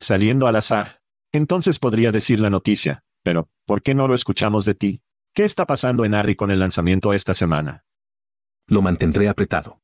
Saliendo 0.00 0.46
al 0.46 0.54
azar. 0.54 1.00
Entonces 1.32 1.80
podría 1.80 2.12
decir 2.12 2.38
la 2.38 2.48
noticia, 2.48 3.02
pero, 3.24 3.48
¿por 3.66 3.82
qué 3.82 3.92
no 3.92 4.06
lo 4.06 4.14
escuchamos 4.14 4.64
de 4.64 4.76
ti? 4.76 5.02
¿Qué 5.34 5.42
está 5.42 5.66
pasando 5.66 6.04
en 6.04 6.14
Harry 6.14 6.36
con 6.36 6.52
el 6.52 6.60
lanzamiento 6.60 7.12
esta 7.12 7.34
semana? 7.34 7.84
Lo 8.68 8.82
mantendré 8.82 9.28
apretado. 9.28 9.80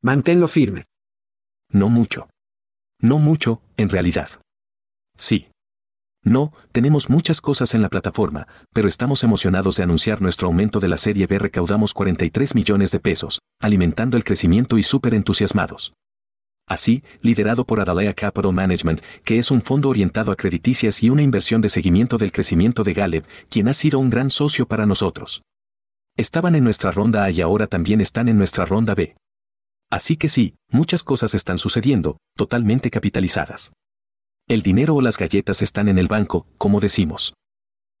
Manténlo 0.00 0.46
firme. 0.46 0.84
No 1.68 1.88
mucho. 1.88 2.30
No 3.00 3.18
mucho, 3.18 3.60
en 3.76 3.88
realidad. 3.88 4.30
Sí. 5.16 5.47
No, 6.28 6.52
tenemos 6.72 7.08
muchas 7.08 7.40
cosas 7.40 7.74
en 7.74 7.80
la 7.80 7.88
plataforma, 7.88 8.46
pero 8.74 8.86
estamos 8.86 9.24
emocionados 9.24 9.76
de 9.76 9.84
anunciar 9.84 10.20
nuestro 10.20 10.48
aumento 10.48 10.78
de 10.78 10.88
la 10.88 10.98
serie 10.98 11.26
B. 11.26 11.38
Recaudamos 11.38 11.94
43 11.94 12.54
millones 12.54 12.90
de 12.90 13.00
pesos, 13.00 13.38
alimentando 13.62 14.18
el 14.18 14.24
crecimiento 14.24 14.76
y 14.76 14.82
súper 14.82 15.14
entusiasmados. 15.14 15.94
Así, 16.68 17.02
liderado 17.22 17.64
por 17.64 17.80
Adalea 17.80 18.12
Capital 18.12 18.52
Management, 18.52 19.00
que 19.24 19.38
es 19.38 19.50
un 19.50 19.62
fondo 19.62 19.88
orientado 19.88 20.30
a 20.30 20.36
crediticias 20.36 21.02
y 21.02 21.08
una 21.08 21.22
inversión 21.22 21.62
de 21.62 21.70
seguimiento 21.70 22.18
del 22.18 22.30
crecimiento 22.30 22.84
de 22.84 22.92
Galeb, 22.92 23.24
quien 23.48 23.68
ha 23.68 23.72
sido 23.72 23.98
un 23.98 24.10
gran 24.10 24.28
socio 24.28 24.68
para 24.68 24.84
nosotros. 24.84 25.40
Estaban 26.14 26.54
en 26.54 26.64
nuestra 26.64 26.90
ronda 26.90 27.24
A 27.24 27.30
y 27.30 27.40
ahora 27.40 27.68
también 27.68 28.02
están 28.02 28.28
en 28.28 28.36
nuestra 28.36 28.66
ronda 28.66 28.94
B. 28.94 29.16
Así 29.90 30.18
que 30.18 30.28
sí, 30.28 30.56
muchas 30.70 31.04
cosas 31.04 31.32
están 31.32 31.56
sucediendo, 31.56 32.18
totalmente 32.36 32.90
capitalizadas. 32.90 33.72
El 34.48 34.62
dinero 34.62 34.94
o 34.94 35.02
las 35.02 35.18
galletas 35.18 35.60
están 35.60 35.88
en 35.88 35.98
el 35.98 36.08
banco, 36.08 36.46
como 36.56 36.80
decimos. 36.80 37.34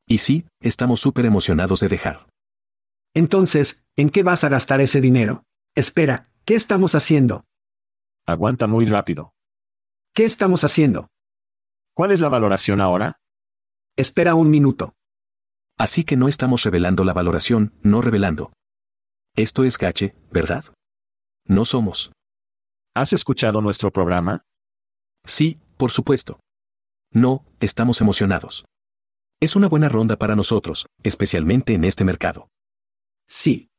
Y 0.08 0.18
sí, 0.18 0.46
estamos 0.62 0.98
súper 0.98 1.26
emocionados 1.26 1.80
de 1.80 1.88
dejar. 1.88 2.26
Entonces, 3.14 3.84
¿en 3.96 4.08
qué 4.08 4.22
vas 4.22 4.44
a 4.44 4.48
gastar 4.48 4.80
ese 4.80 5.02
dinero? 5.02 5.44
Espera, 5.74 6.30
¿qué 6.46 6.54
estamos 6.54 6.94
haciendo? 6.94 7.44
Aguanta 8.26 8.66
muy 8.66 8.86
rápido. 8.86 9.34
¿Qué 10.14 10.24
estamos 10.24 10.64
haciendo? 10.64 11.08
¿Cuál 11.94 12.12
es 12.12 12.20
la 12.20 12.30
valoración 12.30 12.80
ahora? 12.80 13.18
Espera 13.94 14.34
un 14.34 14.48
minuto. 14.48 14.94
Así 15.76 16.02
que 16.02 16.16
no 16.16 16.28
estamos 16.28 16.64
revelando 16.64 17.04
la 17.04 17.12
valoración, 17.12 17.74
no 17.82 18.00
revelando. 18.00 18.54
Esto 19.36 19.64
es 19.64 19.76
gache, 19.76 20.16
¿verdad? 20.32 20.64
No 21.44 21.66
somos. 21.66 22.10
¿Has 22.94 23.12
escuchado 23.12 23.60
nuestro 23.60 23.92
programa? 23.92 24.44
Sí, 25.24 25.60
por 25.78 25.90
supuesto. 25.90 26.40
No, 27.10 27.46
estamos 27.60 28.02
emocionados. 28.02 28.66
Es 29.40 29.56
una 29.56 29.68
buena 29.68 29.88
ronda 29.88 30.18
para 30.18 30.36
nosotros, 30.36 30.86
especialmente 31.02 31.72
en 31.72 31.84
este 31.84 32.04
mercado. 32.04 32.50
Sí. 33.26 33.70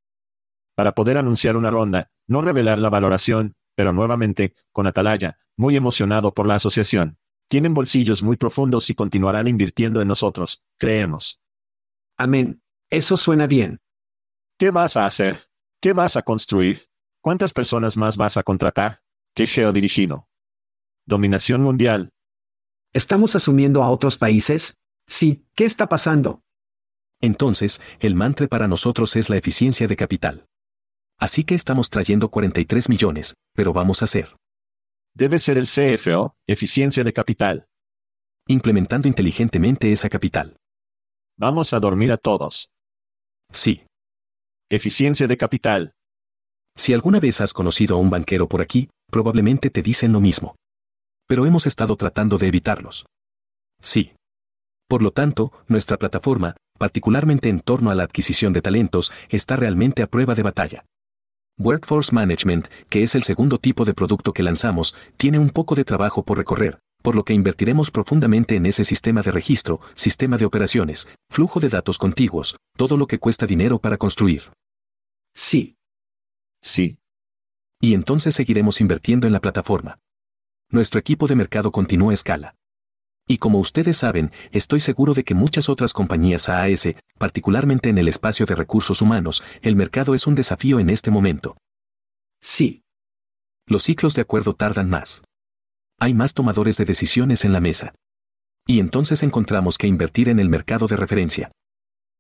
Para 0.76 0.94
poder 0.96 1.18
anunciar 1.18 1.58
una 1.58 1.70
ronda, 1.70 2.10
no 2.28 2.42
revelar 2.42 2.80
la 2.80 2.90
valoración, 2.90 3.56
pero 3.76 3.92
nuevamente, 3.92 4.56
con 4.72 4.88
Atalaya, 4.88 5.38
muy 5.58 5.76
emocionado 5.76 6.34
por 6.34 6.48
la 6.48 6.56
asociación. 6.56 7.18
Tienen 7.50 7.74
bolsillos 7.74 8.24
muy 8.24 8.38
profundos 8.38 8.90
y 8.90 8.96
continuarán 8.96 9.48
invirtiendo 9.48 10.02
en 10.02 10.08
nosotros, 10.08 10.64
creemos. 10.78 11.42
Amén. 12.18 12.62
Eso 12.90 13.18
suena 13.18 13.46
bien. 13.46 13.82
¿Qué 14.58 14.72
vas 14.72 14.96
a 14.96 15.06
hacer? 15.06 15.50
¿Qué 15.82 15.94
vas 15.94 16.16
a 16.16 16.22
construir? 16.22 16.90
¿Cuántas 17.22 17.52
personas 17.52 17.98
más 17.98 18.16
vas 18.16 18.38
a 18.38 18.44
contratar? 18.44 19.02
¿Qué 19.36 19.46
geodirigido? 19.46 20.29
Dominación 21.10 21.64
mundial. 21.64 22.12
¿Estamos 22.94 23.36
asumiendo 23.36 23.82
a 23.82 23.90
otros 23.90 24.20
países? 24.20 24.76
Sí, 25.08 25.44
¿qué 25.56 25.66
está 25.66 25.90
pasando? 25.90 26.44
Entonces, 27.20 27.82
el 28.00 28.14
mantra 28.14 28.48
para 28.48 28.68
nosotros 28.68 29.16
es 29.16 29.28
la 29.28 29.38
eficiencia 29.38 29.88
de 29.88 29.96
capital. 29.96 30.46
Así 31.18 31.46
que 31.46 31.56
estamos 31.56 31.90
trayendo 31.90 32.30
43 32.30 32.90
millones, 32.90 33.34
pero 33.56 33.74
vamos 33.74 34.04
a 34.04 34.06
hacer. 34.06 34.38
Debe 35.16 35.40
ser 35.40 35.58
el 35.58 35.66
CFO, 35.66 36.36
eficiencia 36.46 37.04
de 37.04 37.12
capital. 37.12 37.66
Implementando 38.48 39.08
inteligentemente 39.08 39.92
esa 39.92 40.10
capital. 40.10 40.58
Vamos 41.40 41.74
a 41.74 41.80
dormir 41.80 42.12
a 42.12 42.18
todos. 42.18 42.72
Sí. 43.52 43.82
Eficiencia 44.70 45.26
de 45.26 45.38
capital. 45.38 45.92
Si 46.76 46.94
alguna 46.94 47.20
vez 47.20 47.42
has 47.42 47.52
conocido 47.52 47.96
a 47.96 48.00
un 48.00 48.12
banquero 48.12 48.48
por 48.48 48.62
aquí, 48.62 48.92
probablemente 49.12 49.72
te 49.72 49.82
dicen 49.82 50.14
lo 50.14 50.22
mismo. 50.22 50.56
Pero 51.30 51.46
hemos 51.46 51.68
estado 51.68 51.96
tratando 51.96 52.40
de 52.40 52.48
evitarlos. 52.48 53.06
Sí. 53.80 54.14
Por 54.88 55.04
lo 55.04 55.12
tanto, 55.12 55.54
nuestra 55.68 55.98
plataforma, 55.98 56.56
particularmente 56.80 57.50
en 57.50 57.60
torno 57.60 57.92
a 57.92 57.96
la 57.96 58.02
adquisición 58.04 58.52
de 58.52 58.64
talentos, 58.64 59.12
está 59.30 59.56
realmente 59.56 60.02
a 60.02 60.08
prueba 60.08 60.34
de 60.34 60.42
batalla. 60.42 60.86
Workforce 61.60 62.16
Management, 62.16 62.68
que 62.90 63.04
es 63.04 63.14
el 63.14 63.22
segundo 63.22 63.60
tipo 63.60 63.86
de 63.86 63.94
producto 63.94 64.34
que 64.34 64.42
lanzamos, 64.42 64.96
tiene 65.18 65.38
un 65.38 65.52
poco 65.52 65.76
de 65.76 65.86
trabajo 65.86 66.24
por 66.24 66.40
recorrer, 66.40 66.80
por 67.04 67.14
lo 67.14 67.24
que 67.24 67.34
invertiremos 67.34 67.92
profundamente 67.92 68.56
en 68.56 68.66
ese 68.66 68.84
sistema 68.84 69.22
de 69.22 69.30
registro, 69.30 69.82
sistema 69.94 70.38
de 70.38 70.46
operaciones, 70.46 71.08
flujo 71.30 71.60
de 71.60 71.70
datos 71.70 72.00
contiguos, 72.00 72.58
todo 72.76 72.98
lo 72.98 73.06
que 73.06 73.20
cuesta 73.20 73.46
dinero 73.46 73.78
para 73.78 73.98
construir. 73.98 74.52
Sí. 75.36 75.76
Sí. 76.60 76.98
Y 77.80 77.94
entonces 77.94 78.34
seguiremos 78.34 78.82
invirtiendo 78.82 79.28
en 79.28 79.34
la 79.34 79.42
plataforma. 79.42 80.00
Nuestro 80.72 81.00
equipo 81.00 81.26
de 81.26 81.36
mercado 81.36 81.72
continúa 81.72 82.12
a 82.12 82.14
escala. 82.14 82.56
Y 83.28 83.40
como 83.40 83.58
ustedes 83.58 83.98
saben, 83.98 84.32
estoy 84.52 84.80
seguro 84.80 85.16
de 85.16 85.24
que 85.24 85.34
muchas 85.34 85.68
otras 85.68 85.94
compañías 85.94 86.48
AAS, 86.48 86.90
particularmente 87.18 87.90
en 87.90 87.98
el 87.98 88.08
espacio 88.08 88.46
de 88.46 88.54
recursos 88.54 89.02
humanos, 89.02 89.42
el 89.64 89.76
mercado 89.76 90.14
es 90.14 90.28
un 90.28 90.36
desafío 90.36 90.80
en 90.80 90.92
este 90.92 91.10
momento. 91.10 91.58
Sí. 92.40 92.84
Los 93.66 93.82
ciclos 93.82 94.14
de 94.14 94.22
acuerdo 94.22 94.54
tardan 94.54 94.92
más. 94.92 95.24
Hay 96.00 96.14
más 96.14 96.36
tomadores 96.36 96.78
de 96.78 96.86
decisiones 96.86 97.46
en 97.46 97.54
la 97.54 97.62
mesa. 97.62 97.96
Y 98.68 98.80
entonces 98.80 99.24
encontramos 99.24 99.80
que 99.80 99.88
invertir 99.88 100.30
en 100.30 100.40
el 100.40 100.50
mercado 100.50 100.86
de 100.86 100.98
referencia. 100.98 101.52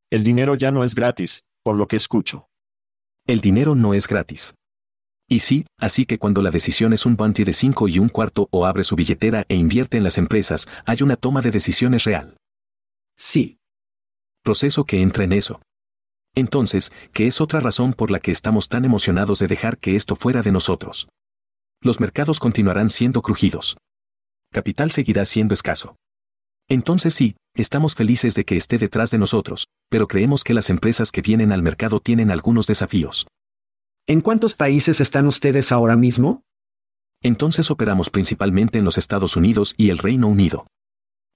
El 0.09 0.23
dinero 0.23 0.55
ya 0.55 0.71
no 0.71 0.83
es 0.83 0.95
gratis, 0.95 1.43
por 1.63 1.75
lo 1.75 1.87
que 1.87 1.97
escucho. 1.97 2.47
El 3.27 3.41
dinero 3.41 3.75
no 3.75 3.93
es 3.93 4.07
gratis. 4.07 4.55
Y 5.31 5.39
sí, 5.39 5.67
así 5.77 6.07
que 6.07 6.17
cuando 6.17 6.41
la 6.41 6.49
decisión 6.49 6.91
es 6.91 7.05
un 7.05 7.15
bounty 7.15 7.43
de 7.43 7.53
5 7.53 7.87
y 7.87 7.99
un 7.99 8.09
cuarto 8.09 8.47
o 8.49 8.65
abre 8.65 8.83
su 8.83 8.95
billetera 8.95 9.45
e 9.47 9.55
invierte 9.55 9.95
en 9.97 10.03
las 10.03 10.17
empresas, 10.17 10.67
hay 10.85 11.03
una 11.03 11.15
toma 11.15 11.41
de 11.41 11.51
decisiones 11.51 12.03
real. 12.03 12.35
Sí. 13.15 13.59
Proceso 14.43 14.85
que 14.85 15.03
entra 15.03 15.23
en 15.23 15.33
eso. 15.33 15.61
Entonces, 16.35 16.91
¿qué 17.13 17.27
es 17.27 17.41
otra 17.41 17.59
razón 17.59 17.93
por 17.93 18.09
la 18.09 18.19
que 18.19 18.31
estamos 18.31 18.69
tan 18.69 18.85
emocionados 18.85 19.37
de 19.37 19.47
dejar 19.47 19.77
que 19.77 19.95
esto 19.95 20.15
fuera 20.15 20.41
de 20.41 20.51
nosotros? 20.51 21.07
Los 21.81 21.99
mercados 21.99 22.39
continuarán 22.39 22.89
siendo 22.89 23.21
crujidos. 23.21 23.77
Capital 24.51 24.89
seguirá 24.89 25.25
siendo 25.25 25.53
escaso. 25.53 25.95
Entonces 26.67 27.13
sí, 27.13 27.35
estamos 27.55 27.93
felices 27.93 28.33
de 28.33 28.45
que 28.45 28.55
esté 28.55 28.79
detrás 28.79 29.11
de 29.11 29.19
nosotros, 29.19 29.67
pero 29.89 30.07
creemos 30.07 30.43
que 30.43 30.55
las 30.55 30.71
empresas 30.71 31.11
que 31.11 31.21
vienen 31.21 31.51
al 31.51 31.61
mercado 31.61 31.99
tienen 31.99 32.31
algunos 32.31 32.65
desafíos. 32.65 33.27
¿En 34.07 34.21
cuántos 34.21 34.55
países 34.55 35.01
están 35.01 35.27
ustedes 35.27 35.71
ahora 35.71 35.95
mismo? 35.95 36.43
Entonces 37.21 37.69
operamos 37.69 38.09
principalmente 38.09 38.79
en 38.79 38.85
los 38.85 38.97
Estados 38.97 39.35
Unidos 39.35 39.75
y 39.77 39.89
el 39.89 39.97
Reino 39.97 40.27
Unido. 40.27 40.67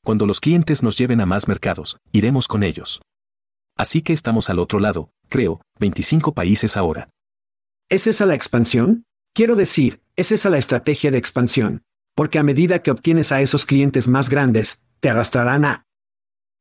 Cuando 0.03 0.25
los 0.25 0.39
clientes 0.39 0.83
nos 0.83 0.97
lleven 0.97 1.21
a 1.21 1.25
más 1.25 1.47
mercados, 1.47 1.97
iremos 2.11 2.47
con 2.47 2.63
ellos. 2.63 3.01
Así 3.77 4.01
que 4.01 4.13
estamos 4.13 4.49
al 4.49 4.59
otro 4.59 4.79
lado, 4.79 5.09
creo, 5.29 5.61
25 5.79 6.33
países 6.33 6.77
ahora. 6.77 7.09
¿Es 7.89 8.07
esa 8.07 8.25
la 8.25 8.35
expansión? 8.35 9.03
Quiero 9.33 9.55
decir, 9.55 10.01
¿es 10.15 10.31
esa 10.31 10.49
la 10.49 10.57
estrategia 10.57 11.11
de 11.11 11.17
expansión? 11.17 11.83
Porque 12.15 12.37
a 12.37 12.43
medida 12.43 12.83
que 12.83 12.91
obtienes 12.91 13.31
a 13.31 13.41
esos 13.41 13.65
clientes 13.65 14.07
más 14.07 14.29
grandes, 14.29 14.83
te 14.99 15.09
arrastrarán 15.09 15.65
a... 15.65 15.85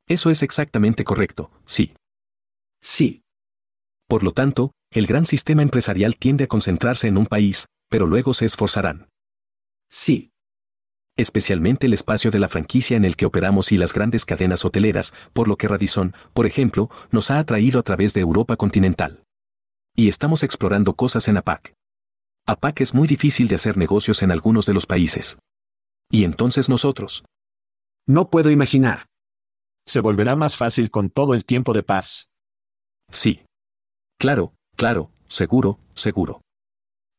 Eso 0.09 0.31
es 0.31 0.43
exactamente 0.43 1.05
correcto, 1.05 1.51
sí. 1.65 1.95
Sí. 2.81 3.23
Por 4.09 4.25
lo 4.25 4.33
tanto, 4.33 4.73
el 4.93 5.07
gran 5.07 5.25
sistema 5.25 5.63
empresarial 5.63 6.17
tiende 6.17 6.45
a 6.45 6.49
concentrarse 6.49 7.09
en 7.09 7.17
un 7.17 7.27
país, 7.27 7.67
pero 7.89 8.07
luego 8.07 8.35
se 8.35 8.45
esforzarán. 8.45 9.09
Sí. 9.91 10.31
Especialmente 11.17 11.87
el 11.87 11.95
espacio 11.95 12.31
de 12.31 12.39
la 12.39 12.49
franquicia 12.49 12.97
en 12.97 13.05
el 13.05 13.17
que 13.17 13.27
operamos 13.27 13.73
y 13.73 13.79
las 13.79 13.95
grandes 13.95 14.25
cadenas 14.25 14.65
hoteleras, 14.65 15.13
por 15.33 15.49
lo 15.49 15.57
que 15.57 15.69
Radisson, 15.69 16.15
por 16.35 16.47
ejemplo, 16.47 16.91
nos 17.11 17.31
ha 17.31 17.39
atraído 17.39 17.81
a 17.81 17.83
través 17.83 18.13
de 18.13 18.21
Europa 18.21 18.57
continental. 18.57 19.25
Y 19.95 20.09
estamos 20.09 20.43
explorando 20.43 20.95
cosas 20.95 21.29
en 21.29 21.39
APAC. 21.39 21.75
APAC 22.47 22.81
es 22.81 22.95
muy 22.95 23.09
difícil 23.09 23.49
de 23.49 23.55
hacer 23.55 23.77
negocios 23.77 24.23
en 24.23 24.31
algunos 24.31 24.67
de 24.67 24.75
los 24.75 24.87
países. 24.87 25.39
Y 26.11 26.25
entonces 26.25 26.69
nosotros. 26.69 27.25
No 28.07 28.29
puedo 28.29 28.51
imaginar. 28.51 29.07
Se 29.87 30.01
volverá 30.01 30.37
más 30.37 30.57
fácil 30.57 30.91
con 30.91 31.09
todo 31.09 31.35
el 31.35 31.45
tiempo 31.45 31.73
de 31.73 31.83
paz. 31.83 32.31
Sí. 33.11 33.43
Claro, 34.19 34.55
Claro, 34.83 35.13
seguro, 35.29 35.79
seguro. 35.95 36.41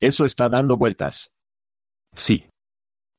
Eso 0.01 0.25
está 0.25 0.49
dando 0.49 0.75
vueltas. 0.75 1.31
Sí. 2.13 2.49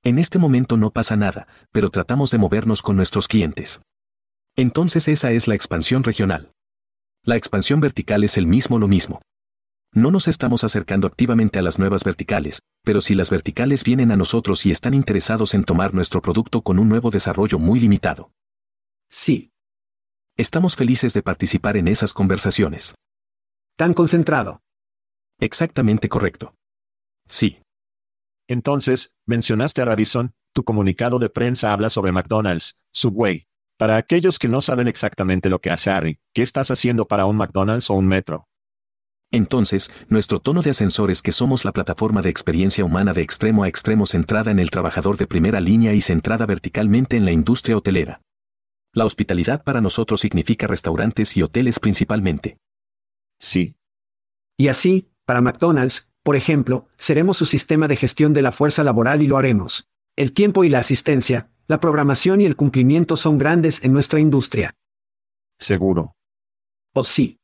En 0.02 0.18
este 0.18 0.38
momento 0.38 0.76
no 0.76 0.90
pasa 0.90 1.16
nada, 1.16 1.48
pero 1.72 1.88
tratamos 1.88 2.30
de 2.30 2.36
movernos 2.36 2.82
con 2.82 2.94
nuestros 2.94 3.26
clientes. 3.26 3.80
Entonces 4.54 5.08
esa 5.08 5.30
es 5.30 5.48
la 5.48 5.54
expansión 5.54 6.04
regional. 6.04 6.52
La 7.22 7.36
expansión 7.36 7.80
vertical 7.80 8.22
es 8.22 8.36
el 8.36 8.46
mismo 8.46 8.78
lo 8.78 8.86
mismo. 8.86 9.22
No 9.94 10.10
nos 10.10 10.28
estamos 10.28 10.62
acercando 10.62 11.06
activamente 11.06 11.58
a 11.58 11.62
las 11.62 11.78
nuevas 11.78 12.04
verticales, 12.04 12.60
pero 12.82 13.00
si 13.00 13.14
las 13.14 13.30
verticales 13.30 13.82
vienen 13.82 14.10
a 14.10 14.16
nosotros 14.18 14.66
y 14.66 14.70
están 14.70 14.92
interesados 14.92 15.54
en 15.54 15.64
tomar 15.64 15.94
nuestro 15.94 16.20
producto 16.20 16.60
con 16.60 16.78
un 16.78 16.90
nuevo 16.90 17.10
desarrollo 17.10 17.58
muy 17.58 17.80
limitado. 17.80 18.30
Sí. 19.08 19.52
Estamos 20.36 20.76
felices 20.76 21.14
de 21.14 21.22
participar 21.22 21.78
en 21.78 21.88
esas 21.88 22.12
conversaciones. 22.12 22.94
Tan 23.76 23.92
concentrado. 23.92 24.60
Exactamente 25.40 26.08
correcto. 26.08 26.54
Sí. 27.28 27.58
Entonces, 28.48 29.16
mencionaste 29.26 29.82
a 29.82 29.86
Radisson, 29.86 30.32
tu 30.52 30.62
comunicado 30.62 31.18
de 31.18 31.28
prensa 31.28 31.72
habla 31.72 31.90
sobre 31.90 32.12
McDonald's, 32.12 32.78
Subway. 32.92 33.46
Para 33.76 33.96
aquellos 33.96 34.38
que 34.38 34.46
no 34.46 34.60
saben 34.60 34.86
exactamente 34.86 35.50
lo 35.50 35.60
que 35.60 35.70
hace 35.70 35.90
Harry, 35.90 36.20
¿qué 36.32 36.42
estás 36.42 36.70
haciendo 36.70 37.08
para 37.08 37.26
un 37.26 37.36
McDonald's 37.36 37.90
o 37.90 37.94
un 37.94 38.06
metro? 38.06 38.46
Entonces, 39.32 39.90
nuestro 40.06 40.38
tono 40.38 40.62
de 40.62 40.70
ascensor 40.70 41.10
es 41.10 41.20
que 41.20 41.32
somos 41.32 41.64
la 41.64 41.72
plataforma 41.72 42.22
de 42.22 42.30
experiencia 42.30 42.84
humana 42.84 43.12
de 43.12 43.22
extremo 43.22 43.64
a 43.64 43.68
extremo 43.68 44.06
centrada 44.06 44.52
en 44.52 44.60
el 44.60 44.70
trabajador 44.70 45.16
de 45.16 45.26
primera 45.26 45.58
línea 45.58 45.94
y 45.94 46.00
centrada 46.00 46.46
verticalmente 46.46 47.16
en 47.16 47.24
la 47.24 47.32
industria 47.32 47.76
hotelera. 47.76 48.20
La 48.92 49.04
hospitalidad 49.04 49.64
para 49.64 49.80
nosotros 49.80 50.20
significa 50.20 50.68
restaurantes 50.68 51.36
y 51.36 51.42
hoteles 51.42 51.80
principalmente. 51.80 52.58
Sí. 53.38 53.76
Y 54.56 54.68
así, 54.68 55.10
para 55.24 55.40
McDonald's, 55.40 56.10
por 56.22 56.36
ejemplo, 56.36 56.88
seremos 56.96 57.36
su 57.36 57.46
sistema 57.46 57.88
de 57.88 57.96
gestión 57.96 58.32
de 58.32 58.42
la 58.42 58.52
fuerza 58.52 58.82
laboral 58.82 59.20
y 59.22 59.26
lo 59.26 59.36
haremos. 59.36 59.88
El 60.16 60.32
tiempo 60.32 60.64
y 60.64 60.68
la 60.68 60.78
asistencia, 60.78 61.50
la 61.66 61.80
programación 61.80 62.40
y 62.40 62.44
el 62.44 62.56
cumplimiento 62.56 63.16
son 63.16 63.36
grandes 63.38 63.84
en 63.84 63.92
nuestra 63.92 64.20
industria. 64.20 64.74
Seguro. 65.58 66.14
¿O 66.94 67.04
sí? 67.04 67.38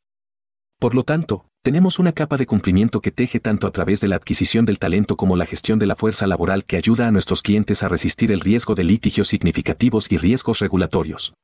Por 0.79 0.95
lo 0.95 1.05
tanto, 1.05 1.47
tenemos 1.63 1.99
una 1.99 2.13
capa 2.13 2.39
de 2.39 2.47
cumplimiento 2.47 3.03
que 3.03 3.11
teje 3.11 3.39
tanto 3.39 3.67
a 3.67 3.71
través 3.71 4.01
de 4.01 4.09
la 4.09 4.17
adquisición 4.17 4.65
del 4.65 4.79
talento 4.79 5.17
como 5.17 5.37
la 5.37 5.45
gestión 5.45 5.79
de 5.79 5.87
la 5.87 5.97
fuerza 5.97 6.27
laboral 6.27 6.65
que 6.65 6.79
ayuda 6.79 7.07
a 7.07 7.11
nuestros 7.11 7.43
clientes 7.43 7.83
a 7.83 7.89
resistir 7.89 8.33
el 8.33 8.41
riesgo 8.41 8.75
de 8.75 8.85
litigios 8.85 9.29
significativos 9.29 10.11
y 10.11 10.17
riesgos 10.17 10.61
regulatorios. 10.61 11.35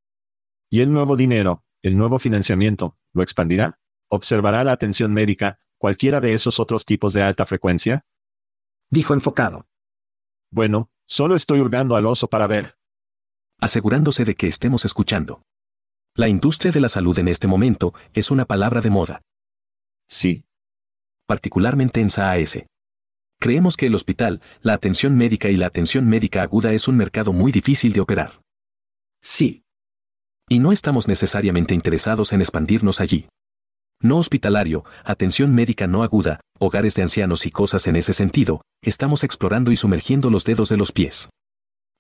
¿Y 0.71 0.81
el 0.81 0.91
nuevo 0.91 1.17
dinero, 1.17 1.65
el 1.83 1.99
nuevo 1.99 2.19
financiamiento, 2.19 2.97
lo 3.13 3.23
expandirá? 3.23 3.79
¿Observará 4.09 4.63
la 4.63 4.73
atención 4.73 5.13
médica, 5.13 5.59
cualquiera 5.79 6.21
de 6.21 6.33
esos 6.33 6.61
otros 6.61 6.85
tipos 6.85 7.13
de 7.13 7.23
alta 7.23 7.45
frecuencia? 7.45 8.05
Dijo 8.89 9.15
enfocado. 9.15 9.67
Bueno, 10.51 10.91
solo 11.07 11.35
estoy 11.35 11.61
hurgando 11.61 11.97
al 11.97 12.07
oso 12.07 12.29
para 12.29 12.47
ver. 12.47 12.79
Asegurándose 13.59 14.25
de 14.25 14.37
que 14.37 14.47
estemos 14.47 14.85
escuchando. 14.85 15.43
La 16.15 16.29
industria 16.29 16.71
de 16.71 16.81
la 16.81 16.89
salud 16.89 17.19
en 17.19 17.27
este 17.27 17.49
momento 17.49 17.95
es 18.15 18.31
una 18.31 18.45
palabra 18.45 18.81
de 18.81 18.91
moda. 18.91 19.23
Sí. 20.09 20.45
Particularmente 21.27 22.01
en 22.01 22.09
SAAS. 22.09 22.65
Creemos 23.41 23.77
que 23.77 23.87
el 23.87 23.95
hospital, 23.97 24.41
la 24.61 24.75
atención 24.75 25.17
médica 25.17 25.49
y 25.49 25.57
la 25.57 25.67
atención 25.67 26.09
médica 26.09 26.43
aguda 26.43 26.73
es 26.73 26.87
un 26.87 26.97
mercado 26.97 27.33
muy 27.33 27.51
difícil 27.51 27.93
de 27.93 28.01
operar. 28.01 28.41
Sí. 29.21 29.65
Y 30.49 30.61
no 30.61 30.71
estamos 30.71 31.09
necesariamente 31.09 31.75
interesados 31.75 32.33
en 32.33 32.41
expandirnos 32.41 33.01
allí 33.01 33.29
no 34.01 34.19
hospitalario, 34.19 34.85
atención 35.05 35.55
médica 35.55 35.87
no 35.87 36.03
aguda, 36.03 36.41
hogares 36.59 36.95
de 36.95 37.03
ancianos 37.03 37.47
y 37.47 37.51
cosas 37.51 37.87
en 37.87 37.97
ese 37.97 38.13
sentido, 38.13 38.63
estamos 38.83 39.25
explorando 39.25 39.71
y 39.73 39.77
sumergiendo 39.77 40.31
los 40.31 40.45
dedos 40.45 40.69
de 40.69 40.77
los 40.77 40.93
pies. 40.93 41.29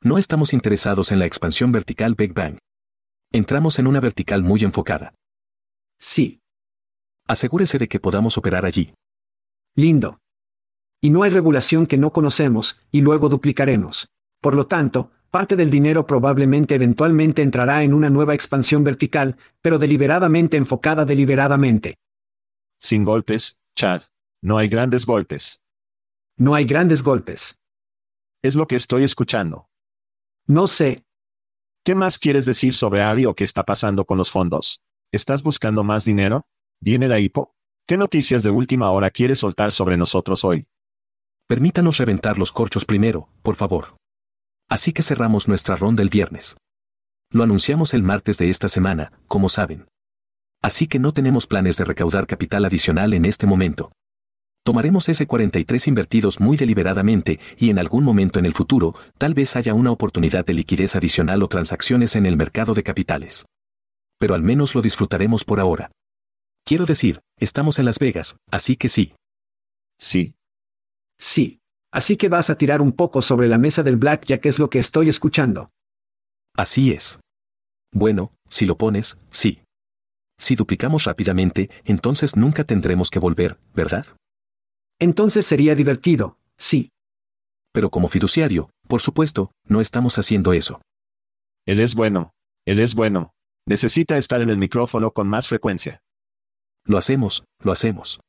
No 0.02 0.18
estamos 0.18 0.52
interesados 0.52 1.10
en 1.10 1.18
la 1.18 1.26
expansión 1.26 1.72
vertical 1.72 2.14
Big 2.14 2.34
Bang. 2.34 2.58
Entramos 3.32 3.78
en 3.78 3.86
una 3.86 4.00
vertical 4.00 4.42
muy 4.42 4.60
enfocada. 4.62 5.14
Sí. 5.98 6.40
Asegúrese 7.26 7.78
de 7.78 7.88
que 7.88 7.98
podamos 7.98 8.38
operar 8.38 8.66
allí. 8.66 8.94
Lindo. 9.74 10.18
Y 11.00 11.10
no 11.10 11.22
hay 11.22 11.30
regulación 11.30 11.86
que 11.86 11.98
no 11.98 12.12
conocemos, 12.12 12.80
y 12.92 13.00
luego 13.00 13.28
duplicaremos. 13.28 14.08
Por 14.40 14.54
lo 14.54 14.66
tanto, 14.66 15.10
Parte 15.36 15.54
del 15.54 15.70
dinero 15.70 16.06
probablemente 16.06 16.76
eventualmente 16.76 17.42
entrará 17.42 17.82
en 17.82 17.92
una 17.92 18.08
nueva 18.08 18.32
expansión 18.32 18.84
vertical, 18.84 19.36
pero 19.60 19.78
deliberadamente 19.78 20.56
enfocada 20.56 21.04
deliberadamente. 21.04 21.98
Sin 22.80 23.04
golpes, 23.04 23.60
Chad. 23.74 24.04
No 24.40 24.56
hay 24.56 24.68
grandes 24.68 25.04
golpes. 25.04 25.60
No 26.38 26.54
hay 26.54 26.64
grandes 26.64 27.02
golpes. 27.02 27.58
Es 28.42 28.54
lo 28.56 28.66
que 28.66 28.76
estoy 28.76 29.04
escuchando. 29.04 29.68
No 30.46 30.68
sé. 30.68 31.04
¿Qué 31.84 31.94
más 31.94 32.18
quieres 32.18 32.46
decir 32.46 32.72
sobre 32.72 33.02
Ari 33.02 33.26
o 33.26 33.34
qué 33.34 33.44
está 33.44 33.62
pasando 33.62 34.06
con 34.06 34.16
los 34.16 34.30
fondos? 34.30 34.82
¿Estás 35.12 35.42
buscando 35.42 35.84
más 35.84 36.06
dinero? 36.06 36.46
¿Viene 36.80 37.08
la 37.08 37.20
hipo? 37.20 37.54
¿Qué 37.86 37.98
noticias 37.98 38.42
de 38.42 38.48
última 38.48 38.90
hora 38.90 39.10
quieres 39.10 39.40
soltar 39.40 39.70
sobre 39.70 39.98
nosotros 39.98 40.44
hoy? 40.44 40.66
Permítanos 41.46 41.98
reventar 41.98 42.38
los 42.38 42.52
corchos 42.52 42.86
primero, 42.86 43.28
por 43.42 43.54
favor. 43.54 43.98
Así 44.68 44.92
que 44.92 45.02
cerramos 45.02 45.48
nuestra 45.48 45.76
ronda 45.76 46.02
el 46.02 46.08
viernes. 46.08 46.56
Lo 47.30 47.44
anunciamos 47.44 47.94
el 47.94 48.02
martes 48.02 48.38
de 48.38 48.50
esta 48.50 48.68
semana, 48.68 49.12
como 49.28 49.48
saben. 49.48 49.86
Así 50.62 50.86
que 50.86 50.98
no 50.98 51.12
tenemos 51.12 51.46
planes 51.46 51.76
de 51.76 51.84
recaudar 51.84 52.26
capital 52.26 52.64
adicional 52.64 53.14
en 53.14 53.24
este 53.24 53.46
momento. 53.46 53.92
Tomaremos 54.64 55.08
ese 55.08 55.28
43 55.28 55.86
invertidos 55.86 56.40
muy 56.40 56.56
deliberadamente 56.56 57.38
y 57.56 57.70
en 57.70 57.78
algún 57.78 58.02
momento 58.02 58.40
en 58.40 58.46
el 58.46 58.52
futuro, 58.52 58.96
tal 59.16 59.32
vez 59.32 59.54
haya 59.54 59.74
una 59.74 59.92
oportunidad 59.92 60.44
de 60.44 60.54
liquidez 60.54 60.96
adicional 60.96 61.44
o 61.44 61.48
transacciones 61.48 62.16
en 62.16 62.26
el 62.26 62.36
mercado 62.36 62.74
de 62.74 62.82
capitales. 62.82 63.46
Pero 64.18 64.34
al 64.34 64.42
menos 64.42 64.74
lo 64.74 64.82
disfrutaremos 64.82 65.44
por 65.44 65.60
ahora. 65.60 65.92
Quiero 66.64 66.84
decir, 66.84 67.20
estamos 67.38 67.78
en 67.78 67.84
Las 67.84 68.00
Vegas, 68.00 68.38
así 68.50 68.74
que 68.74 68.88
sí. 68.88 69.14
Sí. 69.98 70.34
Sí. 71.16 71.60
Así 71.96 72.18
que 72.18 72.28
vas 72.28 72.50
a 72.50 72.58
tirar 72.58 72.82
un 72.82 72.92
poco 72.92 73.22
sobre 73.22 73.48
la 73.48 73.56
mesa 73.56 73.82
del 73.82 73.96
black 73.96 74.26
ya 74.26 74.38
que 74.38 74.50
es 74.50 74.58
lo 74.58 74.68
que 74.68 74.78
estoy 74.78 75.08
escuchando. 75.08 75.70
Así 76.54 76.92
es. 76.92 77.20
Bueno, 77.90 78.34
si 78.50 78.66
lo 78.66 78.76
pones, 78.76 79.18
sí. 79.30 79.62
Si 80.38 80.56
duplicamos 80.56 81.04
rápidamente, 81.04 81.70
entonces 81.86 82.36
nunca 82.36 82.64
tendremos 82.64 83.08
que 83.08 83.18
volver, 83.18 83.58
¿verdad? 83.74 84.04
Entonces 84.98 85.46
sería 85.46 85.74
divertido, 85.74 86.36
sí. 86.58 86.90
Pero 87.72 87.88
como 87.88 88.08
fiduciario, 88.08 88.68
por 88.86 89.00
supuesto, 89.00 89.52
no 89.64 89.80
estamos 89.80 90.18
haciendo 90.18 90.52
eso. 90.52 90.82
Él 91.64 91.80
es 91.80 91.94
bueno. 91.94 92.32
Él 92.66 92.78
es 92.78 92.94
bueno. 92.94 93.32
Necesita 93.66 94.18
estar 94.18 94.42
en 94.42 94.50
el 94.50 94.58
micrófono 94.58 95.12
con 95.12 95.28
más 95.28 95.48
frecuencia. 95.48 96.00
Lo 96.84 96.98
hacemos, 96.98 97.44
lo 97.62 97.72
hacemos. 97.72 98.20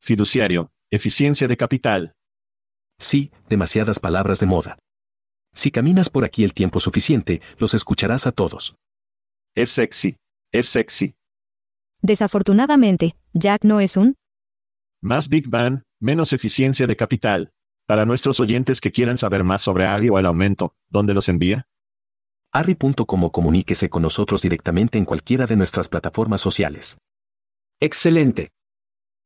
Fiduciario, 0.00 0.70
eficiencia 0.90 1.46
de 1.46 1.58
capital. 1.58 2.15
Sí, 2.98 3.30
demasiadas 3.48 3.98
palabras 3.98 4.40
de 4.40 4.46
moda. 4.46 4.78
Si 5.54 5.70
caminas 5.70 6.10
por 6.10 6.24
aquí 6.24 6.44
el 6.44 6.54
tiempo 6.54 6.80
suficiente, 6.80 7.40
los 7.58 7.74
escucharás 7.74 8.26
a 8.26 8.32
todos. 8.32 8.74
Es 9.54 9.70
sexy. 9.70 10.16
Es 10.52 10.66
sexy. 10.66 11.14
Desafortunadamente, 12.02 13.16
Jack 13.32 13.64
no 13.64 13.80
es 13.80 13.96
un... 13.96 14.16
Más 15.02 15.28
Big 15.28 15.48
Bang, 15.48 15.82
menos 16.00 16.32
eficiencia 16.32 16.86
de 16.86 16.96
capital. 16.96 17.50
Para 17.86 18.04
nuestros 18.04 18.40
oyentes 18.40 18.80
que 18.80 18.92
quieran 18.92 19.16
saber 19.16 19.44
más 19.44 19.62
sobre 19.62 19.86
Ari 19.86 20.08
o 20.08 20.18
el 20.18 20.26
aumento, 20.26 20.74
¿dónde 20.90 21.14
los 21.14 21.28
envía? 21.28 21.66
Arri.com 22.52 23.24
o 23.24 23.32
comuníquese 23.32 23.88
con 23.88 24.02
nosotros 24.02 24.42
directamente 24.42 24.98
en 24.98 25.04
cualquiera 25.04 25.46
de 25.46 25.56
nuestras 25.56 25.88
plataformas 25.88 26.40
sociales. 26.40 26.98
Excelente. 27.80 28.50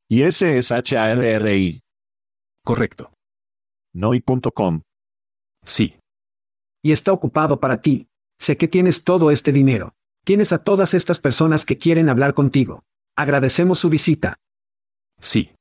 Y 0.08 0.22
ese 0.22 0.58
es 0.58 0.72
H-A-R-R-I. 0.72 1.80
Correcto. 2.64 3.12
Noi.com. 3.92 4.82
Sí. 5.64 5.96
Y 6.82 6.92
está 6.92 7.12
ocupado 7.12 7.60
para 7.60 7.82
ti. 7.82 8.08
Sé 8.38 8.56
que 8.56 8.68
tienes 8.68 9.04
todo 9.04 9.30
este 9.30 9.52
dinero. 9.52 9.94
Tienes 10.24 10.52
a 10.52 10.62
todas 10.62 10.94
estas 10.94 11.18
personas 11.20 11.64
que 11.64 11.78
quieren 11.78 12.08
hablar 12.08 12.34
contigo. 12.34 12.84
Agradecemos 13.16 13.78
su 13.78 13.90
visita. 13.90 14.36
Sí. 15.20 15.52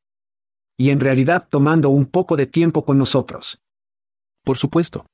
Y 0.77 0.91
en 0.91 0.99
realidad 0.99 1.47
tomando 1.49 1.89
un 1.89 2.05
poco 2.05 2.37
de 2.37 2.45
tiempo 2.45 2.85
con 2.85 2.97
nosotros. 2.97 3.61
Por 4.45 4.57
supuesto. 4.57 5.05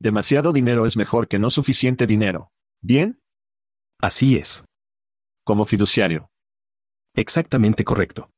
Demasiado 0.00 0.52
dinero 0.52 0.86
es 0.86 0.96
mejor 0.96 1.28
que 1.28 1.38
no 1.38 1.50
suficiente 1.50 2.06
dinero. 2.06 2.50
¿Bien? 2.80 3.18
Así 4.00 4.36
es. 4.36 4.64
Como 5.44 5.66
fiduciario. 5.66 6.28
Exactamente 7.14 7.84
correcto. 7.84 8.30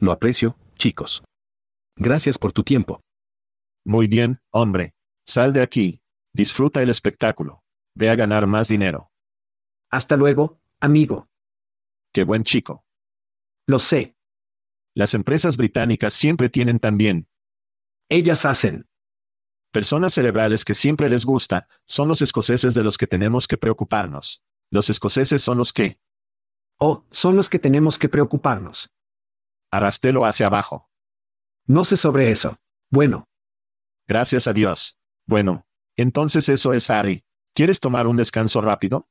Lo 0.00 0.10
aprecio, 0.12 0.56
chicos. 0.78 1.22
Gracias 1.96 2.38
por 2.38 2.52
tu 2.52 2.62
tiempo. 2.62 3.00
Muy 3.86 4.08
bien, 4.08 4.40
hombre. 4.50 4.94
Sal 5.24 5.52
de 5.52 5.62
aquí. 5.62 6.02
Disfruta 6.32 6.82
el 6.82 6.90
espectáculo. 6.90 7.62
Ve 7.94 8.10
a 8.10 8.16
ganar 8.16 8.48
más 8.48 8.66
dinero. 8.66 9.12
Hasta 9.90 10.16
luego, 10.16 10.60
amigo. 10.80 11.28
Qué 12.12 12.24
buen 12.24 12.42
chico. 12.42 12.84
Lo 13.64 13.78
sé. 13.78 14.16
Las 14.92 15.14
empresas 15.14 15.56
británicas 15.56 16.14
siempre 16.14 16.48
tienen 16.48 16.80
también 16.80 17.28
Ellas 18.08 18.44
hacen. 18.44 18.88
personas 19.70 20.14
cerebrales 20.14 20.64
que 20.64 20.74
siempre 20.74 21.08
les 21.08 21.24
gusta, 21.24 21.68
son 21.84 22.08
los 22.08 22.22
escoceses 22.22 22.74
de 22.74 22.82
los 22.82 22.98
que 22.98 23.06
tenemos 23.06 23.46
que 23.46 23.56
preocuparnos. 23.56 24.42
Los 24.70 24.90
escoceses 24.90 25.42
son 25.42 25.58
los 25.58 25.72
que 25.72 26.00
Oh, 26.78 27.04
son 27.12 27.36
los 27.36 27.48
que 27.48 27.58
tenemos 27.60 27.98
que 27.98 28.08
preocuparnos. 28.08 28.90
arrastelo 29.70 30.24
hacia 30.26 30.46
abajo. 30.46 30.90
No 31.66 31.84
sé 31.84 31.96
sobre 31.96 32.30
eso. 32.32 32.56
Bueno, 32.90 33.28
Gracias 34.06 34.46
a 34.46 34.52
Dios. 34.52 34.98
Bueno, 35.26 35.66
entonces 35.96 36.48
eso 36.48 36.72
es 36.72 36.90
Ari. 36.90 37.24
¿Quieres 37.54 37.80
tomar 37.80 38.06
un 38.06 38.16
descanso 38.16 38.60
rápido? 38.60 39.08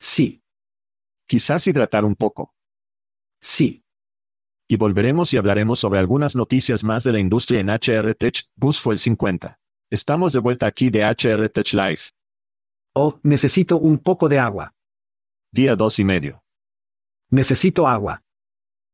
sí, 0.00 0.42
Quizás 1.26 1.66
hidratar 1.68 2.04
un 2.04 2.16
poco. 2.16 2.54
sí. 3.40 3.84
Y 4.68 4.76
volveremos 4.76 5.32
y 5.32 5.36
hablaremos 5.36 5.80
sobre 5.80 5.98
algunas 5.98 6.36
noticias 6.36 6.84
más 6.84 7.02
de 7.02 7.10
la 7.12 7.18
industria 7.18 7.58
en 7.58 7.70
HR 7.70 8.14
Tech, 8.14 8.44
Bus 8.54 8.80
fue 8.80 8.94
el 8.94 9.00
50. 9.00 9.58
Estamos 9.90 10.32
de 10.32 10.38
vuelta 10.38 10.66
aquí 10.66 10.90
de 10.90 11.02
HR 11.04 11.48
Tech 11.48 11.72
Live. 11.72 12.00
Oh, 12.94 13.18
necesito 13.24 13.78
un 13.78 13.98
poco 13.98 14.28
de 14.28 14.38
agua. 14.38 14.72
Día 15.52 15.74
dos 15.74 15.98
y 15.98 16.04
medio. 16.04 16.44
Necesito 17.30 17.88
agua. 17.88 18.22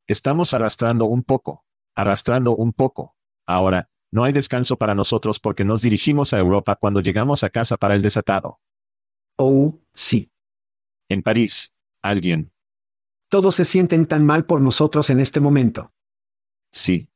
Estamos 0.06 0.54
arrastrando 0.54 1.04
un 1.04 1.22
poco. 1.22 1.62
Arrastrando 1.94 2.56
un 2.56 2.72
poco. 2.72 3.14
Ahora, 3.46 3.90
no 4.16 4.24
hay 4.24 4.32
descanso 4.32 4.78
para 4.78 4.94
nosotros 4.94 5.38
porque 5.38 5.62
nos 5.62 5.82
dirigimos 5.82 6.32
a 6.32 6.38
Europa 6.38 6.76
cuando 6.76 7.02
llegamos 7.02 7.44
a 7.44 7.50
casa 7.50 7.76
para 7.76 7.94
el 7.94 8.00
desatado. 8.00 8.60
Oh, 9.36 9.78
sí. 9.92 10.32
En 11.10 11.20
París. 11.22 11.74
Alguien. 12.00 12.50
Todos 13.28 13.56
se 13.56 13.66
sienten 13.66 14.06
tan 14.06 14.24
mal 14.24 14.46
por 14.46 14.62
nosotros 14.62 15.10
en 15.10 15.20
este 15.20 15.38
momento. 15.38 15.92
Sí. 16.72 17.10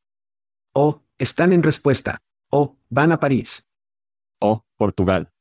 Oh, 0.75 1.03
están 1.17 1.55
en 1.55 1.63
respuesta. 1.63 2.19
Oh, 2.51 2.77
van 2.91 3.13
a 3.13 3.19
París. 3.19 3.67
Oh, 4.39 4.67
Portugal. 4.77 5.33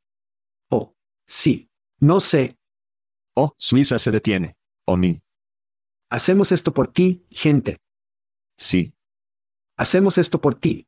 Oh, 0.71 0.95
sí. 1.27 1.69
No 1.99 2.21
sé. 2.21 2.57
Oh, 3.35 3.53
Suiza 3.57 3.99
se 3.99 4.11
detiene. 4.11 4.55
Oh, 4.85 4.95
mi. 4.95 5.21
Hacemos 6.09 6.53
esto 6.53 6.73
por 6.73 6.87
ti, 6.87 7.25
gente. 7.29 7.81
Sí. 8.57 8.93
Hacemos 9.75 10.17
esto 10.17 10.39
por 10.39 10.55
ti. 10.55 10.85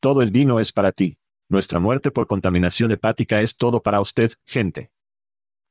Todo 0.00 0.22
el 0.22 0.30
vino 0.30 0.60
es 0.60 0.72
para 0.72 0.92
ti. 0.92 1.18
Nuestra 1.48 1.78
muerte 1.78 2.10
por 2.10 2.26
contaminación 2.26 2.90
hepática 2.90 3.40
es 3.40 3.56
todo 3.56 3.82
para 3.82 4.00
usted, 4.00 4.32
gente. 4.44 4.90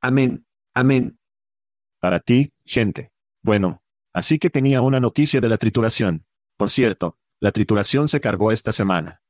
Amén. 0.00 0.46
Amén. 0.74 1.18
Para 2.00 2.20
ti, 2.20 2.52
gente. 2.64 3.12
Bueno, 3.42 3.82
así 4.12 4.38
que 4.38 4.50
tenía 4.50 4.82
una 4.82 5.00
noticia 5.00 5.40
de 5.40 5.48
la 5.48 5.58
trituración. 5.58 6.26
Por 6.56 6.70
cierto, 6.70 7.18
la 7.40 7.52
trituración 7.52 8.08
se 8.08 8.20
cargó 8.20 8.52
esta 8.52 8.72
semana. 8.72 9.22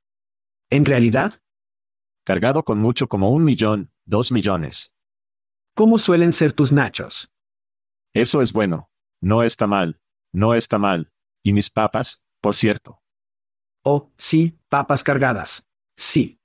¿En 0.71 0.85
realidad? 0.85 1.41
Cargado 2.25 2.65
con 2.65 2.79
mucho 2.79 3.09
como 3.09 3.31
un 3.31 3.45
millón, 3.45 3.93
dos 4.05 4.33
millones. 4.33 4.97
¿Cómo 5.75 5.99
suelen 5.99 6.33
ser 6.33 6.53
tus 6.53 6.73
nachos? 6.73 7.33
Eso 8.15 8.41
es 8.41 8.53
bueno. 8.53 8.91
No 9.21 9.43
está 9.43 9.67
mal. 9.67 10.01
No 10.33 10.55
está 10.55 10.79
mal. 10.79 11.13
Y 11.43 11.53
mis 11.53 11.71
papas, 11.71 12.25
por 12.41 12.55
cierto. 12.55 13.03
Oh, 13.89 14.11
sí, 14.19 14.59
papas 14.69 15.05
cargadas. 15.05 15.65
Sí. 15.97 16.41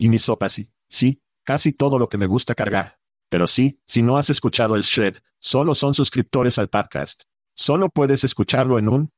Y 0.00 0.08
mis 0.08 0.22
sopas 0.22 0.52
sí. 0.52 0.72
Sí, 0.88 1.22
casi 1.44 1.72
todo 1.72 1.96
lo 1.96 2.08
que 2.08 2.18
me 2.18 2.26
gusta 2.26 2.56
cargar. 2.56 2.98
Pero 3.28 3.46
sí, 3.46 3.80
si 3.86 4.02
no 4.02 4.18
has 4.18 4.30
escuchado 4.30 4.74
el 4.74 4.82
Shred, 4.82 5.18
solo 5.38 5.76
son 5.76 5.94
suscriptores 5.94 6.58
al 6.58 6.68
podcast. 6.68 7.22
Solo 7.54 7.88
puedes 7.88 8.24
escucharlo 8.24 8.80
en 8.80 8.88
un... 8.88 9.10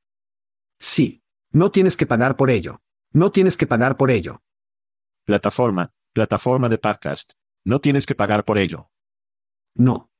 Sí. 0.78 1.22
No 1.50 1.70
tienes 1.70 1.96
que 1.96 2.04
pagar 2.04 2.37
por 2.37 2.50
ello. 2.50 2.82
No 3.14 3.32
tienes 3.32 3.56
que 3.56 3.66
pagar 3.66 3.96
por 3.96 4.11
ello. 4.11 4.42
Plataforma, 5.24 5.94
plataforma 6.12 6.68
de 6.68 6.76
podcast. 6.76 7.32
No 7.64 7.80
tienes 7.80 8.04
que 8.04 8.14
pagar 8.14 8.44
por 8.44 8.58
ello. 8.58 8.90
No. 9.74 10.11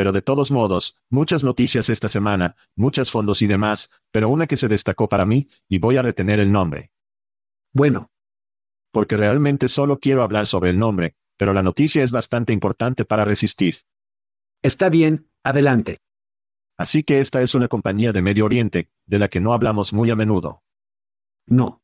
Pero 0.00 0.12
de 0.12 0.22
todos 0.22 0.50
modos, 0.50 0.96
muchas 1.10 1.44
noticias 1.44 1.90
esta 1.90 2.08
semana, 2.08 2.56
muchos 2.74 3.10
fondos 3.10 3.42
y 3.42 3.46
demás, 3.46 3.90
pero 4.10 4.30
una 4.30 4.46
que 4.46 4.56
se 4.56 4.66
destacó 4.66 5.10
para 5.10 5.26
mí, 5.26 5.50
y 5.68 5.78
voy 5.78 5.98
a 5.98 6.02
retener 6.02 6.40
el 6.40 6.50
nombre. 6.50 6.90
Bueno, 7.74 8.10
Porque 8.92 9.18
realmente 9.18 9.68
solo 9.68 9.98
quiero 9.98 10.22
hablar 10.22 10.46
sobre 10.46 10.70
el 10.70 10.78
nombre, 10.78 11.16
pero 11.36 11.52
la 11.52 11.62
noticia 11.62 12.02
es 12.02 12.12
bastante 12.12 12.54
importante 12.54 13.04
para 13.04 13.26
resistir. 13.26 13.80
está 14.62 14.88
bien, 14.88 15.28
adelante. 15.44 15.98
Así 16.78 17.02
que 17.02 17.20
esta 17.20 17.42
es 17.42 17.54
una 17.54 17.68
compañía 17.68 18.14
de 18.14 18.22
Medio 18.22 18.46
Oriente, 18.46 18.88
de 19.04 19.18
la 19.18 19.28
que 19.28 19.40
no 19.40 19.52
hablamos 19.52 19.92
muy 19.92 20.08
a 20.08 20.16
menudo. 20.16 20.62
No. 21.46 21.79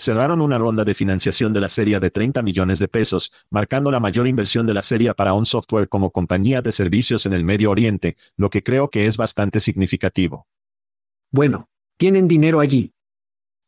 Cerraron 0.00 0.40
una 0.40 0.56
ronda 0.56 0.82
de 0.82 0.94
financiación 0.94 1.52
de 1.52 1.60
la 1.60 1.68
serie 1.68 2.00
de 2.00 2.10
30 2.10 2.40
millones 2.40 2.78
de 2.78 2.88
pesos, 2.88 3.34
marcando 3.50 3.90
la 3.90 4.00
mayor 4.00 4.26
inversión 4.26 4.66
de 4.66 4.72
la 4.72 4.80
serie 4.80 5.12
para 5.12 5.34
un 5.34 5.44
software 5.44 5.90
como 5.90 6.10
compañía 6.10 6.62
de 6.62 6.72
servicios 6.72 7.26
en 7.26 7.34
el 7.34 7.44
Medio 7.44 7.70
Oriente, 7.70 8.16
lo 8.34 8.48
que 8.48 8.62
creo 8.62 8.88
que 8.88 9.04
es 9.04 9.18
bastante 9.18 9.60
significativo. 9.60 10.48
Bueno, 11.30 11.68
tienen 11.98 12.28
dinero 12.28 12.60
allí. 12.60 12.94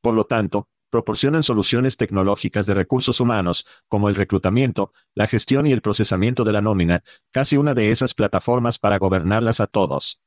Por 0.01 0.15
lo 0.15 0.25
tanto, 0.25 0.71
proporcionan 0.89 1.43
soluciones 1.43 1.99
tecnológicas 1.99 2.65
de 2.65 2.73
recursos 2.73 3.21
humanos, 3.21 3.67
como 3.87 4.09
el 4.09 4.15
reclutamiento, 4.15 4.95
la 5.15 5.27
gestión 5.27 5.67
y 5.67 5.73
el 5.73 5.83
procesamiento 5.83 6.45
de 6.45 6.53
la 6.55 6.63
nómina, 6.63 7.05
casi 7.31 7.59
una 7.59 7.75
de 7.75 7.91
esas 7.91 8.15
plataformas 8.15 8.79
para 8.79 8.97
gobernarlas 8.97 9.61
a 9.61 9.67
todos. 9.67 10.23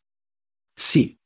Sí. 0.76 1.20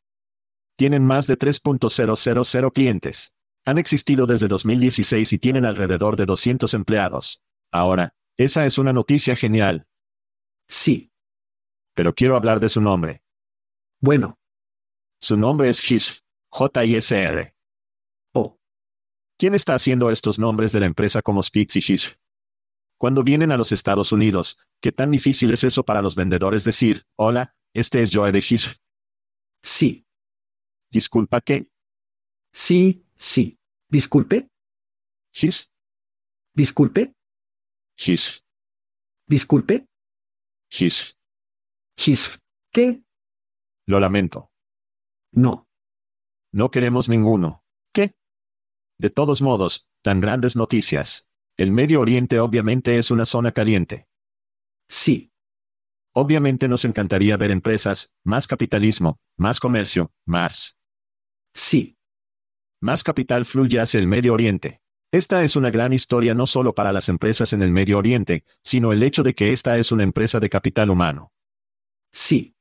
Tienen 0.78 1.06
más 1.06 1.28
de 1.28 1.38
3.000 1.38 2.72
clientes. 2.72 3.34
Han 3.66 3.78
existido 3.78 4.26
desde 4.26 4.48
2016 4.48 5.34
y 5.34 5.38
tienen 5.38 5.66
alrededor 5.66 6.16
de 6.16 6.26
200 6.26 6.74
empleados. 6.74 7.44
Ahora, 7.72 8.16
esa 8.38 8.66
es 8.66 8.78
una 8.78 8.94
noticia 8.94 9.36
genial, 9.36 9.88
Sí. 10.68 11.12
pero 11.94 12.14
quiero 12.14 12.36
hablar 12.36 12.60
de 12.60 12.70
su 12.70 12.82
nombre. 12.82 13.24
Bueno. 14.02 14.40
Su 15.20 15.36
nombre 15.36 15.70
es 15.70 15.82
JISR. 15.82 16.22
J-I-S-R. 16.52 17.54
Oh. 18.34 18.58
¿Quién 19.38 19.54
está 19.54 19.76
haciendo 19.76 20.10
estos 20.10 20.40
nombres 20.40 20.72
de 20.72 20.80
la 20.80 20.86
empresa 20.86 21.22
como 21.22 21.44
Spix 21.44 21.76
y 21.76 21.82
JISR? 21.82 22.18
Cuando 22.98 23.24
vienen 23.24 23.52
a 23.52 23.58
los 23.58 23.72
Estados 23.72 24.12
Unidos, 24.12 24.60
¿qué 24.82 24.92
tan 24.92 25.12
difícil 25.12 25.52
es 25.52 25.64
eso 25.64 25.84
para 25.84 26.02
los 26.02 26.16
vendedores 26.16 26.64
decir, 26.64 27.06
hola, 27.18 27.56
Este 27.74 28.02
es 28.02 28.10
Joe 28.12 28.32
de 28.32 28.40
His. 28.40 28.82
Sí. 29.62 30.08
Disculpa 30.92 31.40
que. 31.40 31.70
Sí, 32.52 33.06
sí. 33.20 33.60
Disculpe. 33.90 34.50
His. 35.34 35.72
Disculpe. 36.56 37.14
His. 37.98 38.44
Disculpe. 39.28 39.86
His. 40.72 41.18
His. 41.98 42.40
¿Qué? 42.72 43.04
Lo 43.88 44.00
lamento. 44.00 44.52
No. 45.32 45.68
No 46.52 46.72
queremos 46.72 47.10
ninguno. 47.10 47.64
¿Qué? 47.94 48.14
De 49.00 49.10
todos 49.10 49.42
modos, 49.42 49.88
tan 50.04 50.22
grandes 50.22 50.56
noticias. 50.56 51.28
El 51.58 51.72
Medio 51.72 52.02
Oriente 52.02 52.40
obviamente 52.40 52.98
es 52.98 53.12
una 53.12 53.26
zona 53.26 53.52
caliente. 53.52 54.08
Sí. 54.88 55.32
Obviamente 56.16 56.68
nos 56.68 56.86
encantaría 56.86 57.38
ver 57.38 57.52
empresas, 57.52 58.14
más 58.24 58.48
capitalismo, 58.48 59.20
más 59.38 59.60
comercio, 59.60 60.12
más. 60.26 60.78
Sí. 61.54 61.99
Más 62.82 63.04
capital 63.04 63.44
fluye 63.46 63.80
hacia 63.80 64.00
el 64.00 64.08
Medio 64.08 64.34
Oriente. 64.34 64.82
Esta 65.12 65.44
es 65.44 65.56
una 65.56 65.70
gran 65.70 65.92
historia 65.92 66.34
no 66.34 66.46
solo 66.46 66.74
para 66.74 66.94
las 66.94 67.10
empresas 67.10 67.52
en 67.52 67.62
el 67.62 67.72
Medio 67.72 67.98
Oriente, 67.98 68.46
sino 68.64 68.94
el 68.94 69.04
hecho 69.04 69.22
de 69.24 69.34
que 69.34 69.52
esta 69.52 69.78
es 69.78 69.92
una 69.92 70.04
empresa 70.04 70.40
de 70.40 70.50
capital 70.50 70.90
humano. 70.90 71.34
Sí. 72.14 72.56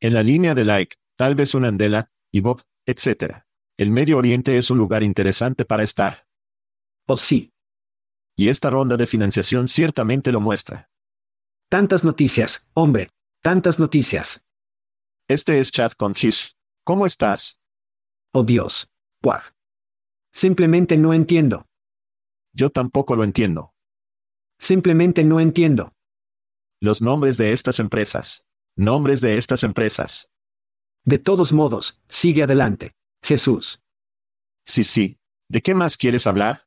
En 0.00 0.12
la 0.12 0.22
línea 0.22 0.54
de 0.54 0.64
like, 0.64 0.96
tal 1.16 1.36
vez 1.36 1.54
una 1.54 1.68
Andela, 1.68 2.10
y 2.30 2.40
Bob, 2.40 2.62
etc. 2.86 3.44
El 3.78 3.90
Medio 3.90 4.18
Oriente 4.18 4.58
es 4.58 4.70
un 4.70 4.78
lugar 4.78 5.02
interesante 5.02 5.64
para 5.64 5.84
estar. 5.84 6.26
Oh 7.06 7.16
sí. 7.16 7.54
Y 8.36 8.48
esta 8.48 8.68
ronda 8.68 8.96
de 8.96 9.06
financiación 9.06 9.68
ciertamente 9.68 10.32
lo 10.32 10.40
muestra. 10.40 10.90
Tantas 11.70 12.04
noticias, 12.04 12.68
hombre. 12.74 13.10
Tantas 13.42 13.78
noticias. 13.78 14.44
Este 15.28 15.60
es 15.60 15.70
Chad 15.70 15.92
con 15.92 16.14
His. 16.20 16.58
¿Cómo 16.84 17.06
estás? 17.06 17.62
Oh 18.32 18.42
Dios. 18.42 18.89
Simplemente 20.32 20.96
no 20.96 21.12
entiendo. 21.12 21.66
Yo 22.52 22.70
tampoco 22.70 23.16
lo 23.16 23.24
entiendo. 23.24 23.72
Simplemente 24.58 25.24
no 25.24 25.40
entiendo. 25.40 25.92
Los 26.80 27.02
nombres 27.02 27.36
de 27.36 27.52
estas 27.52 27.78
empresas. 27.80 28.46
Nombres 28.76 29.20
de 29.20 29.36
estas 29.36 29.62
empresas. 29.64 30.30
De 31.04 31.18
todos 31.18 31.52
modos, 31.52 32.00
sigue 32.08 32.42
adelante. 32.42 32.92
Jesús. 33.22 33.82
Sí, 34.64 34.84
sí. 34.84 35.18
¿De 35.48 35.60
qué 35.60 35.74
más 35.74 35.96
quieres 35.96 36.26
hablar? 36.26 36.66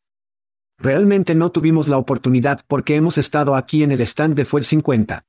Realmente 0.78 1.36
no 1.36 1.52
tuvimos 1.52 1.88
la 1.88 1.98
oportunidad 1.98 2.66
porque 2.68 2.96
hemos 2.96 3.18
estado 3.18 3.56
aquí 3.56 3.84
en 3.84 3.92
el 3.92 4.02
stand 4.02 4.36
de 4.36 4.46
Fuel 4.46 4.66
50. 4.66 5.26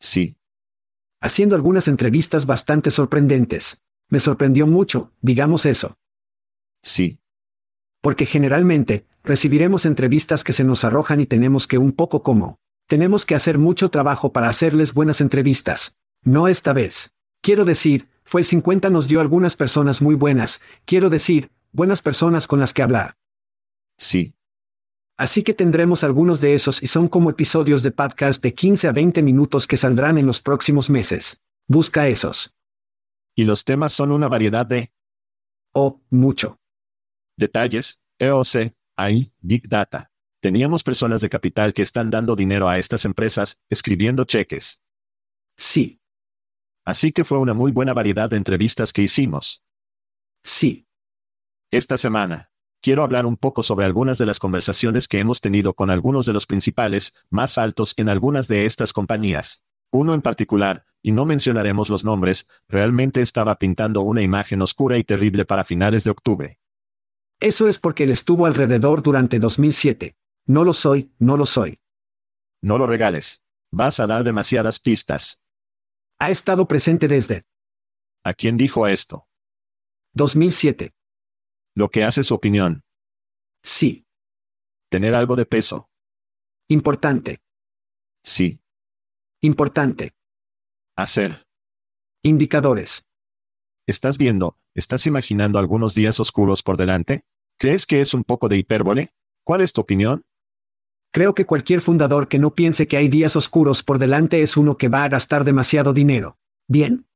Sí. 0.00 0.36
Haciendo 1.20 1.54
algunas 1.54 1.88
entrevistas 1.88 2.46
bastante 2.46 2.90
sorprendentes. 2.90 3.82
Me 4.10 4.20
sorprendió 4.20 4.66
mucho, 4.66 5.12
digamos 5.20 5.64
eso. 5.66 5.96
Sí. 6.84 7.18
Porque 8.02 8.26
generalmente, 8.26 9.06
recibiremos 9.24 9.86
entrevistas 9.86 10.44
que 10.44 10.52
se 10.52 10.62
nos 10.62 10.84
arrojan 10.84 11.20
y 11.20 11.26
tenemos 11.26 11.66
que 11.66 11.78
un 11.78 11.92
poco 11.92 12.22
como. 12.22 12.58
Tenemos 12.86 13.24
que 13.24 13.34
hacer 13.34 13.58
mucho 13.58 13.88
trabajo 13.88 14.32
para 14.32 14.50
hacerles 14.50 14.92
buenas 14.92 15.22
entrevistas. 15.22 15.96
No 16.22 16.46
esta 16.46 16.74
vez. 16.74 17.14
Quiero 17.42 17.64
decir, 17.64 18.08
fue 18.22 18.42
el 18.42 18.44
50 18.46 18.90
nos 18.90 19.08
dio 19.08 19.20
algunas 19.20 19.56
personas 19.56 20.02
muy 20.02 20.14
buenas, 20.14 20.60
quiero 20.84 21.10
decir, 21.10 21.50
buenas 21.72 22.02
personas 22.02 22.46
con 22.46 22.60
las 22.60 22.72
que 22.72 22.82
hablar. 22.82 23.16
Sí. 23.98 24.34
Así 25.16 25.42
que 25.42 25.54
tendremos 25.54 26.04
algunos 26.04 26.40
de 26.40 26.54
esos 26.54 26.82
y 26.82 26.86
son 26.86 27.08
como 27.08 27.30
episodios 27.30 27.82
de 27.82 27.92
podcast 27.92 28.42
de 28.42 28.52
15 28.54 28.88
a 28.88 28.92
20 28.92 29.22
minutos 29.22 29.66
que 29.66 29.76
saldrán 29.76 30.18
en 30.18 30.26
los 30.26 30.40
próximos 30.40 30.90
meses. 30.90 31.40
Busca 31.66 32.08
esos. 32.08 32.54
Y 33.34 33.44
los 33.44 33.64
temas 33.64 33.92
son 33.92 34.10
una 34.10 34.28
variedad 34.28 34.66
de 34.66 34.92
Oh, 35.72 36.00
mucho. 36.10 36.58
Detalles, 37.36 38.00
EOC, 38.18 38.74
AI, 38.96 39.32
Big 39.40 39.68
Data. 39.68 40.10
Teníamos 40.40 40.82
personas 40.82 41.20
de 41.20 41.28
capital 41.28 41.72
que 41.72 41.82
están 41.82 42.10
dando 42.10 42.36
dinero 42.36 42.68
a 42.68 42.78
estas 42.78 43.04
empresas, 43.04 43.58
escribiendo 43.70 44.24
cheques. 44.24 44.82
Sí, 45.56 46.00
Así 46.84 47.12
que 47.12 47.24
fue 47.24 47.38
una 47.38 47.54
muy 47.54 47.72
buena 47.72 47.94
variedad 47.94 48.28
de 48.28 48.36
entrevistas 48.36 48.92
que 48.92 49.02
hicimos. 49.02 49.64
sí. 50.44 50.86
Esta 51.70 51.98
semana, 51.98 52.52
quiero 52.80 53.02
hablar 53.02 53.26
un 53.26 53.36
poco 53.36 53.64
sobre 53.64 53.84
algunas 53.84 54.16
de 54.16 54.26
las 54.26 54.38
conversaciones 54.38 55.08
que 55.08 55.18
hemos 55.18 55.40
tenido 55.40 55.74
con 55.74 55.90
algunos 55.90 56.24
de 56.24 56.32
los 56.32 56.46
principales, 56.46 57.16
más 57.30 57.58
altos 57.58 57.94
en 57.96 58.08
algunas 58.08 58.46
de 58.46 58.64
estas 58.64 58.92
compañías. 58.92 59.64
Uno 59.90 60.14
en 60.14 60.22
particular, 60.22 60.84
y 61.02 61.10
no 61.10 61.26
mencionaremos 61.26 61.88
los 61.88 62.04
nombres, 62.04 62.48
realmente 62.68 63.22
estaba 63.22 63.56
pintando 63.56 64.02
una 64.02 64.22
imagen 64.22 64.62
oscura 64.62 64.98
y 64.98 65.04
terrible 65.04 65.44
para 65.44 65.64
finales 65.64 66.04
de 66.04 66.12
octubre. 66.12 66.60
Eso 67.40 67.68
es 67.68 67.78
porque 67.78 68.04
él 68.04 68.10
estuvo 68.10 68.46
alrededor 68.46 69.02
durante 69.02 69.38
2007. 69.38 70.16
No 70.46 70.64
lo 70.64 70.72
soy, 70.72 71.12
no 71.18 71.36
lo 71.36 71.46
soy. 71.46 71.80
No 72.62 72.78
lo 72.78 72.86
regales. 72.86 73.44
Vas 73.72 74.00
a 74.00 74.06
dar 74.06 74.24
demasiadas 74.24 74.78
pistas. 74.80 75.42
Ha 76.18 76.30
estado 76.30 76.68
presente 76.68 77.08
desde 77.08 77.44
¿A 78.26 78.32
quién 78.32 78.56
dijo 78.56 78.86
esto? 78.86 79.28
2007. 80.14 80.94
Lo 81.74 81.90
que 81.90 82.04
hace 82.04 82.22
su 82.22 82.34
opinión. 82.34 82.82
Sí. 83.62 84.06
Tener 84.88 85.14
algo 85.14 85.36
de 85.36 85.44
peso. 85.44 85.90
Importante. 86.68 87.42
Sí. 88.22 88.62
Importante. 89.42 90.14
Hacer. 90.96 91.46
Indicadores. 92.22 93.04
¿Estás 93.86 94.16
viendo? 94.16 94.56
¿Estás 94.76 95.06
imaginando 95.06 95.60
algunos 95.60 95.94
días 95.94 96.18
oscuros 96.18 96.64
por 96.64 96.76
delante? 96.76 97.22
¿Crees 97.60 97.86
que 97.86 98.00
es 98.00 98.12
un 98.12 98.24
poco 98.24 98.48
de 98.48 98.56
hipérbole? 98.56 99.14
¿Cuál 99.44 99.60
es 99.60 99.72
tu 99.72 99.80
opinión? 99.80 100.24
Creo 101.12 101.32
que 101.32 101.46
cualquier 101.46 101.80
fundador 101.80 102.26
que 102.26 102.40
no 102.40 102.56
piense 102.56 102.88
que 102.88 102.96
hay 102.96 103.08
días 103.08 103.36
oscuros 103.36 103.84
por 103.84 104.00
delante 104.00 104.42
es 104.42 104.56
uno 104.56 104.76
que 104.76 104.88
va 104.88 105.04
a 105.04 105.08
gastar 105.08 105.44
demasiado 105.44 105.92
dinero. 105.92 106.38
¿Bien? 106.66 107.06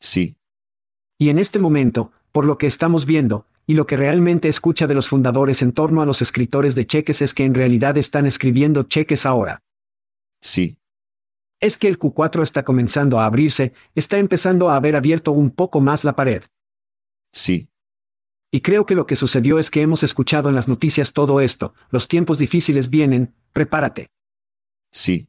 Sí. 0.00 0.38
Y 1.18 1.28
en 1.28 1.38
este 1.38 1.58
momento, 1.58 2.10
por 2.32 2.46
lo 2.46 2.56
que 2.56 2.66
estamos 2.66 3.04
viendo, 3.04 3.46
y 3.66 3.74
lo 3.74 3.86
que 3.86 3.98
realmente 3.98 4.48
escucha 4.48 4.86
de 4.86 4.94
los 4.94 5.10
fundadores 5.10 5.60
en 5.60 5.72
torno 5.72 6.00
a 6.00 6.06
los 6.06 6.22
escritores 6.22 6.74
de 6.74 6.86
cheques 6.86 7.20
es 7.20 7.34
que 7.34 7.44
en 7.44 7.52
realidad 7.52 7.98
están 7.98 8.24
escribiendo 8.24 8.84
cheques 8.84 9.26
ahora. 9.26 9.62
Sí. 10.40 10.78
Es 11.60 11.76
que 11.76 11.88
el 11.88 11.98
Q4 11.98 12.42
está 12.42 12.64
comenzando 12.64 13.20
a 13.20 13.26
abrirse, 13.26 13.74
está 13.94 14.16
empezando 14.16 14.70
a 14.70 14.76
haber 14.76 14.96
abierto 14.96 15.32
un 15.32 15.50
poco 15.50 15.82
más 15.82 16.02
la 16.02 16.16
pared. 16.16 16.44
Sí. 17.32 17.68
Y 18.50 18.60
creo 18.60 18.86
que 18.86 18.94
lo 18.94 19.06
que 19.06 19.16
sucedió 19.16 19.58
es 19.58 19.70
que 19.70 19.82
hemos 19.82 20.02
escuchado 20.02 20.48
en 20.48 20.54
las 20.54 20.68
noticias 20.68 21.12
todo 21.12 21.40
esto, 21.40 21.74
los 21.90 22.08
tiempos 22.08 22.38
difíciles 22.38 22.88
vienen, 22.88 23.34
prepárate. 23.52 24.10
Sí. 24.90 25.28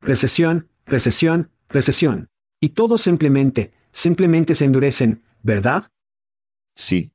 Recesión, 0.00 0.68
recesión, 0.86 1.50
recesión. 1.68 2.28
Y 2.60 2.70
todos 2.70 3.02
simplemente, 3.02 3.72
simplemente 3.92 4.54
se 4.54 4.64
endurecen, 4.64 5.22
¿verdad? 5.42 5.90
Sí. 6.76 7.12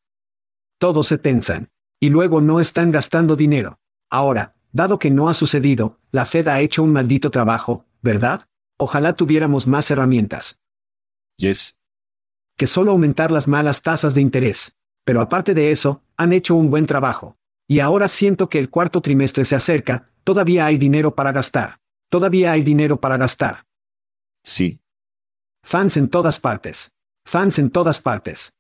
Todos 0.77 1.07
se 1.07 1.17
tensan. 1.17 1.69
Y 2.01 2.09
luego 2.09 2.41
no 2.41 2.59
están 2.59 2.91
gastando 2.91 3.37
dinero. 3.37 3.79
Ahora, 4.09 4.55
dado 4.73 4.99
que 4.99 5.09
no 5.09 5.29
ha 5.29 5.33
sucedido, 5.33 5.99
la 6.11 6.25
Fed 6.25 6.49
ha 6.49 6.59
hecho 6.59 6.83
un 6.83 6.91
maldito 6.91 7.31
trabajo, 7.31 7.85
¿verdad? 8.01 8.49
Ojalá 8.77 9.15
tuviéramos 9.15 9.67
más 9.67 9.89
herramientas. 9.89 10.59
Yes. 11.37 11.79
Que 12.57 12.67
solo 12.67 12.91
aumentar 12.91 13.31
las 13.31 13.47
malas 13.47 13.81
tasas 13.81 14.13
de 14.15 14.21
interés. 14.21 14.75
Pero 15.05 15.21
aparte 15.21 15.53
de 15.53 15.71
eso, 15.71 16.03
han 16.17 16.33
hecho 16.33 16.55
un 16.55 16.69
buen 16.69 16.85
trabajo. 16.85 17.37
Y 17.67 17.79
ahora 17.79 18.07
siento 18.07 18.49
que 18.49 18.59
el 18.59 18.69
cuarto 18.69 19.01
trimestre 19.01 19.45
se 19.45 19.55
acerca, 19.55 20.09
todavía 20.23 20.65
hay 20.65 20.77
dinero 20.77 21.15
para 21.15 21.31
gastar. 21.31 21.79
Todavía 22.09 22.51
hay 22.51 22.61
dinero 22.61 22.99
para 22.99 23.17
gastar. 23.17 23.65
Sí. 24.43 24.79
Fans 25.63 25.97
en 25.97 26.09
todas 26.09 26.39
partes. 26.39 26.91
Fans 27.25 27.57
en 27.57 27.71
todas 27.71 28.01
partes. 28.01 28.53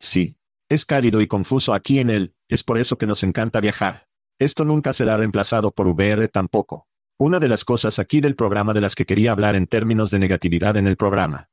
Sí. 0.00 0.36
Es 0.68 0.84
cálido 0.84 1.20
y 1.20 1.26
confuso 1.26 1.74
aquí 1.74 2.00
en 2.00 2.10
él, 2.10 2.34
es 2.48 2.64
por 2.64 2.78
eso 2.78 2.96
que 2.96 3.06
nos 3.06 3.22
encanta 3.22 3.60
viajar. 3.60 4.08
Esto 4.40 4.64
nunca 4.64 4.92
será 4.92 5.16
reemplazado 5.16 5.70
por 5.70 5.86
VR 5.86 6.26
tampoco. 6.28 6.88
Una 7.18 7.38
de 7.38 7.48
las 7.48 7.64
cosas 7.64 7.98
aquí 7.98 8.20
del 8.20 8.34
programa 8.34 8.72
de 8.74 8.80
las 8.80 8.94
que 8.94 9.04
quería 9.04 9.30
hablar 9.30 9.54
en 9.54 9.66
términos 9.66 10.10
de 10.10 10.18
negatividad 10.18 10.76
en 10.76 10.86
el 10.86 10.96
programa. 10.96 11.50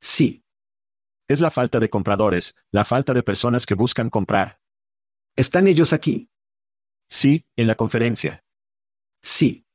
Sí. 0.00 0.44
Es 1.28 1.40
la 1.40 1.50
falta 1.50 1.80
de 1.80 1.90
compradores, 1.90 2.54
la 2.70 2.84
falta 2.84 3.12
de 3.12 3.24
personas 3.24 3.66
que 3.66 3.74
buscan 3.74 4.10
comprar. 4.10 4.60
¿Están 5.34 5.66
ellos 5.66 5.92
aquí? 5.92 6.30
Sí, 7.08 7.46
en 7.56 7.66
la 7.66 7.74
conferencia. 7.74 8.44
Sí. 9.22 9.66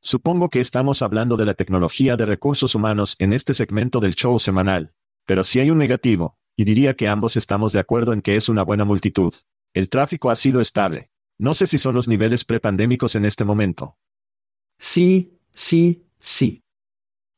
Supongo 0.00 0.50
que 0.50 0.60
estamos 0.60 1.02
hablando 1.02 1.36
de 1.36 1.46
la 1.46 1.54
tecnología 1.54 2.16
de 2.16 2.26
recursos 2.26 2.76
humanos 2.76 3.16
en 3.18 3.32
este 3.32 3.54
segmento 3.54 3.98
del 3.98 4.14
show 4.14 4.38
semanal. 4.38 4.94
Pero 5.26 5.42
si 5.42 5.58
hay 5.58 5.70
un 5.70 5.78
negativo, 5.78 6.38
y 6.56 6.64
diría 6.64 6.94
que 6.94 7.08
ambos 7.08 7.36
estamos 7.36 7.72
de 7.72 7.80
acuerdo 7.80 8.12
en 8.12 8.22
que 8.22 8.36
es 8.36 8.48
una 8.48 8.62
buena 8.62 8.84
multitud. 8.84 9.34
El 9.74 9.88
tráfico 9.88 10.30
ha 10.30 10.36
sido 10.36 10.60
estable. 10.60 11.10
No 11.38 11.54
sé 11.54 11.66
si 11.66 11.78
son 11.78 11.94
los 11.94 12.06
niveles 12.06 12.44
prepandémicos 12.44 13.16
en 13.16 13.24
este 13.24 13.44
momento. 13.44 13.98
Sí, 14.78 15.38
sí, 15.52 16.06
sí. 16.20 16.64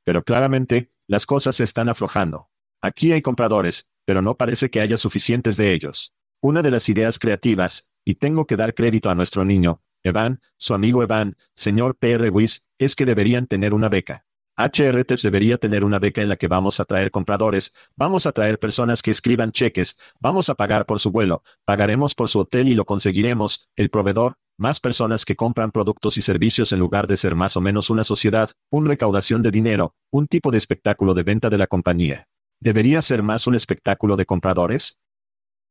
Pero 0.05 0.24
claramente, 0.24 0.93
las 1.07 1.26
cosas 1.26 1.57
se 1.57 1.64
están 1.64 1.88
aflojando. 1.88 2.49
Aquí 2.83 3.12
hay 3.12 3.20
compradores, 3.20 3.89
pero 4.07 4.22
no 4.22 4.37
parece 4.37 4.70
que 4.70 4.81
haya 4.81 4.97
suficientes 4.97 5.57
de 5.57 5.72
ellos. 5.72 6.14
Una 6.41 6.62
de 6.62 6.70
las 6.70 6.89
ideas 6.89 7.18
creativas, 7.18 7.91
y 8.05 8.14
tengo 8.14 8.47
que 8.47 8.57
dar 8.57 8.74
crédito 8.74 9.11
a 9.11 9.14
nuestro 9.14 9.45
niño, 9.45 9.83
Evan, 10.03 10.41
su 10.57 10.72
amigo 10.72 11.03
Evan, 11.03 11.37
señor 11.55 11.97
P.R. 11.97 12.31
Weiss, 12.31 12.64
es 12.78 12.97
que 12.97 13.05
deberían 13.05 13.47
tener 13.47 13.74
una 13.74 13.91
beca. 13.91 14.24
HRTs 14.57 15.22
debería 15.22 15.59
tener 15.59 15.85
una 15.85 15.99
beca 15.99 16.22
en 16.22 16.28
la 16.28 16.37
que 16.37 16.49
vamos 16.49 16.81
a 16.81 16.85
traer 16.85 17.11
compradores, 17.11 17.74
vamos 17.97 18.26
a 18.26 18.33
traer 18.33 18.59
personas 18.59 19.03
que 19.03 19.11
escriban 19.11 19.53
cheques, 19.53 19.99
vamos 20.18 20.49
a 20.49 20.55
pagar 20.55 20.87
por 20.87 21.01
su 21.01 21.11
vuelo, 21.11 21.43
pagaremos 21.64 22.14
por 22.14 22.28
su 22.28 22.41
hotel 22.41 22.68
y 22.68 22.74
lo 22.74 22.85
conseguiremos, 22.85 23.68
el 23.76 23.91
proveedor, 23.91 24.37
más 24.59 24.81
personas 24.81 25.24
que 25.24 25.37
compran 25.37 25.70
productos 25.70 26.18
y 26.18 26.22
servicios 26.22 26.72
en 26.72 26.78
lugar 26.78 27.07
de 27.07 27.16
ser 27.16 27.35
más 27.35 27.57
o 27.57 27.61
menos 27.61 27.89
una 27.89 28.05
sociedad, 28.05 28.51
una 28.70 28.89
recaudación 28.89 29.43
de 29.43 29.51
dinero, 29.51 29.95
un 30.11 30.26
tipo 30.26 30.51
de 30.51 30.59
espectáculo 30.59 31.14
de 31.14 31.22
venta 31.22 31.49
de 31.49 31.59
la 31.59 31.66
compañía. 31.66 32.30
¿Debería 32.61 33.00
ser 33.02 33.22
más 33.22 33.46
un 33.46 33.54
espectáculo 33.54 34.16
de 34.16 34.26
compradores? 34.26 34.98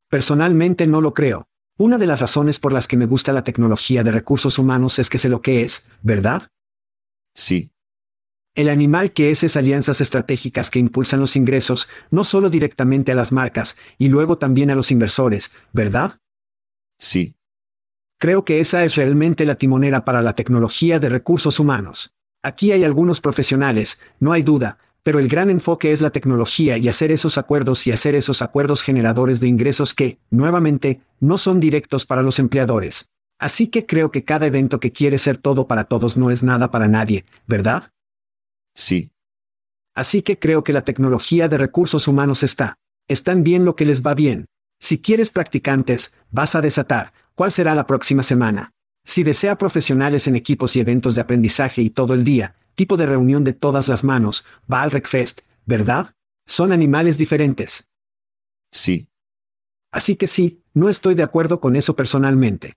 Personalmente 0.10 0.88
no 0.88 1.02
lo 1.02 1.14
creo. 1.14 1.48
Una 1.78 1.98
de 1.98 2.08
las 2.08 2.20
razones 2.20 2.60
por 2.60 2.74
las 2.74 2.88
que 2.88 2.98
me 2.98 3.06
gusta 3.06 3.32
la 3.32 3.44
tecnología 3.44 4.04
de 4.04 4.12
recursos 4.12 4.58
humanos 4.58 5.00
es 5.00 5.10
que 5.10 5.20
sé 5.20 5.30
lo 5.30 5.42
que 5.42 5.62
es, 5.62 5.86
¿verdad? 6.02 6.48
Sí, 7.36 7.72
El 8.56 8.70
animal 8.70 9.14
que 9.14 9.30
es 9.32 9.44
es 9.44 9.56
alianzas 9.56 10.02
estratégicas 10.02 10.70
que 10.70 10.80
impulsan 10.80 11.20
los 11.20 11.36
ingresos, 11.36 11.88
no 12.10 12.24
solo 12.24 12.50
directamente 12.50 13.12
a 13.12 13.16
las 13.16 13.32
marcas, 13.32 13.78
y 13.98 14.10
luego 14.10 14.38
también 14.38 14.72
a 14.72 14.76
los 14.76 14.92
inversores, 14.92 15.52
¿verdad? 15.72 16.20
sí, 17.00 17.36
Creo 18.20 18.44
que 18.44 18.60
esa 18.60 18.84
es 18.84 18.96
realmente 18.98 19.46
la 19.46 19.56
timonera 19.56 20.04
para 20.04 20.22
la 20.22 20.36
tecnología 20.36 21.00
de 21.00 21.08
recursos 21.08 21.58
humanos. 21.60 22.14
Aquí 22.44 22.74
hay 22.74 22.84
algunos 22.84 23.22
profesionales, 23.22 24.02
no 24.20 24.34
hay 24.34 24.44
duda, 24.44 24.78
pero 25.04 25.20
el 25.20 25.28
gran 25.28 25.50
enfoque 25.50 25.92
es 25.92 26.02
la 26.02 26.10
tecnología 26.10 26.78
y 26.78 26.88
hacer 26.88 27.12
esos 27.12 27.38
acuerdos 27.38 27.88
y 27.88 27.92
hacer 27.92 28.16
esos 28.16 28.42
acuerdos 28.42 28.82
generadores 28.82 29.40
de 29.40 29.48
ingresos 29.48 29.94
que, 29.94 30.20
nuevamente, 30.30 31.02
no 31.20 31.38
son 31.38 31.60
directos 31.60 32.06
para 32.06 32.22
los 32.22 32.40
empleadores. 32.40 33.10
Así 33.40 33.68
que 33.68 33.86
creo 33.86 34.12
que 34.12 34.26
cada 34.26 34.48
evento 34.48 34.80
que 34.80 34.92
quiere 34.92 35.18
ser 35.18 35.38
todo 35.38 35.68
para 35.68 35.86
todos 35.86 36.18
no 36.18 36.32
es 36.32 36.44
nada 36.44 36.72
para 36.72 36.88
nadie, 36.88 37.26
¿verdad? 37.48 37.92
sí, 38.76 39.12
Así 39.96 40.22
que 40.22 40.40
creo 40.40 40.64
que 40.64 40.72
la 40.72 40.86
tecnología 40.86 41.50
de 41.50 41.58
recursos 41.58 42.08
humanos 42.08 42.42
está. 42.42 42.78
Están 43.10 43.44
bien 43.44 43.66
lo 43.66 43.76
que 43.76 43.84
les 43.84 44.02
va 44.02 44.14
bien. 44.14 44.46
Si 44.80 45.02
quieres 45.02 45.30
practicantes, 45.30 46.16
vas 46.32 46.56
a 46.56 46.62
desatar. 46.62 47.12
¿Cuál 47.36 47.52
será 47.52 47.76
la 47.76 47.86
próxima 47.86 48.24
semana? 48.24 48.72
Si 49.04 49.24
desea 49.24 49.58
profesionales 49.58 50.28
en 50.28 50.38
equipos 50.38 50.76
y 50.76 50.80
eventos 50.80 51.16
de 51.16 51.22
aprendizaje 51.22 51.82
y 51.82 51.90
todo 51.90 52.14
el 52.14 52.24
día, 52.24 52.56
tipo 52.80 52.96
de 52.96 53.06
reunión 53.06 53.44
de 53.44 53.52
todas 53.52 53.90
las 53.90 54.06
manos, 54.06 54.46
va 54.72 54.84
al 54.84 54.92
RecFest, 54.92 55.42
¿verdad? 55.66 56.16
Son 56.48 56.72
animales 56.72 57.18
diferentes. 57.18 57.90
sí. 58.72 59.10
Así 59.92 60.16
que 60.16 60.28
sí, 60.28 60.64
no 60.74 60.88
estoy 60.88 61.16
de 61.16 61.24
acuerdo 61.24 61.60
con 61.60 61.76
eso 61.76 61.96
personalmente. 61.96 62.76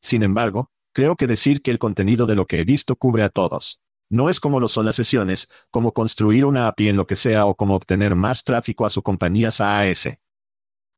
Sin 0.00 0.22
embargo, 0.22 0.70
creo 0.92 1.14
que 1.14 1.26
decir 1.26 1.60
que 1.60 1.70
el 1.70 1.78
contenido 1.78 2.26
de 2.26 2.34
lo 2.34 2.46
que 2.46 2.58
he 2.58 2.64
visto 2.64 2.96
cubre 2.96 3.22
a 3.22 3.28
todos. 3.28 3.82
No 4.10 4.28
es 4.30 4.40
como 4.40 4.58
lo 4.58 4.68
son 4.68 4.86
las 4.86 4.96
sesiones, 4.96 5.50
como 5.70 5.92
construir 5.92 6.46
una 6.46 6.68
API 6.68 6.88
en 6.88 6.96
lo 6.96 7.06
que 7.06 7.16
sea 7.16 7.44
o 7.44 7.54
como 7.54 7.74
obtener 7.74 8.14
más 8.16 8.44
tráfico 8.44 8.86
a 8.86 8.90
su 8.90 9.02
compañía 9.02 9.50
SaaS. 9.50 10.08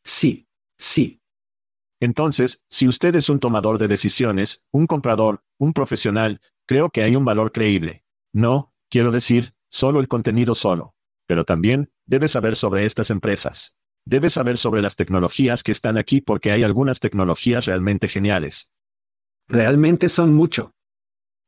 Sí, 0.04 0.46
sí. 0.78 1.20
Entonces, 2.00 2.64
si 2.70 2.86
usted 2.86 3.16
es 3.16 3.28
un 3.28 3.40
tomador 3.40 3.78
de 3.78 3.88
decisiones, 3.88 4.64
un 4.70 4.86
comprador, 4.86 5.42
un 5.58 5.72
profesional, 5.72 6.40
creo 6.66 6.90
que 6.90 7.02
hay 7.02 7.16
un 7.16 7.24
valor 7.24 7.50
creíble. 7.50 8.03
No, 8.34 8.74
quiero 8.90 9.12
decir, 9.12 9.54
solo 9.70 10.00
el 10.00 10.08
contenido 10.08 10.56
solo. 10.56 10.96
Pero 11.26 11.44
también, 11.44 11.92
debe 12.04 12.26
saber 12.26 12.56
sobre 12.56 12.84
estas 12.84 13.10
empresas. 13.10 13.78
Debe 14.04 14.28
saber 14.28 14.58
sobre 14.58 14.82
las 14.82 14.96
tecnologías 14.96 15.62
que 15.62 15.70
están 15.70 15.96
aquí 15.96 16.20
porque 16.20 16.50
hay 16.50 16.64
algunas 16.64 16.98
tecnologías 16.98 17.64
realmente 17.66 18.08
geniales. 18.08 18.72
Realmente 19.46 20.08
son 20.08 20.34
mucho. 20.34 20.74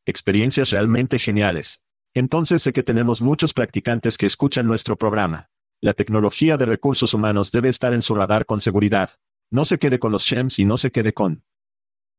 Experiencias 0.07 0.71
realmente 0.71 1.19
geniales. 1.19 1.83
Entonces 2.15 2.63
sé 2.63 2.73
que 2.73 2.85
tenemos 2.85 3.21
muchos 3.21 3.53
practicantes 3.53 4.17
que 4.17 4.27
escuchan 4.27 4.67
nuestro 4.67 4.97
programa. 4.97 5.51
La 5.83 5.93
tecnología 5.93 6.57
de 6.57 6.67
recursos 6.67 7.13
humanos 7.15 7.51
debe 7.51 7.69
estar 7.69 7.93
en 7.93 8.01
su 8.01 8.15
radar 8.15 8.47
con 8.47 8.61
seguridad. 8.61 9.11
No 9.51 9.65
se 9.65 9.79
quede 9.79 9.99
con 9.99 10.13
los 10.13 10.23
SHEMs 10.23 10.61
y 10.61 10.65
no 10.65 10.79
se 10.79 10.93
quede 10.93 11.13
con. 11.13 11.45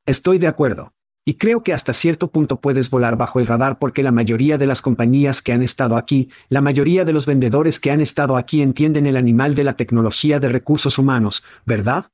Estoy 0.05 0.39
de 0.39 0.47
acuerdo. 0.47 0.93
Y 1.28 1.34
creo 1.34 1.61
que 1.61 1.73
hasta 1.73 1.91
cierto 1.91 2.32
punto 2.32 2.61
puedes 2.61 2.89
volar 2.89 3.17
bajo 3.17 3.41
el 3.41 3.47
radar 3.47 3.80
porque 3.80 4.01
la 4.01 4.13
mayoría 4.13 4.57
de 4.57 4.65
las 4.65 4.82
compañías 4.82 5.41
que 5.41 5.51
han 5.51 5.61
estado 5.61 5.97
aquí, 5.97 6.30
la 6.47 6.61
mayoría 6.61 7.03
de 7.03 7.11
los 7.11 7.25
vendedores 7.25 7.82
que 7.82 7.91
han 7.91 7.99
estado 7.99 8.38
aquí 8.38 8.61
entienden 8.61 9.05
el 9.07 9.17
animal 9.17 9.53
de 9.53 9.65
la 9.65 9.75
tecnología 9.75 10.39
de 10.39 10.47
recursos 10.47 10.97
humanos, 10.97 11.43
¿verdad? 11.65 12.05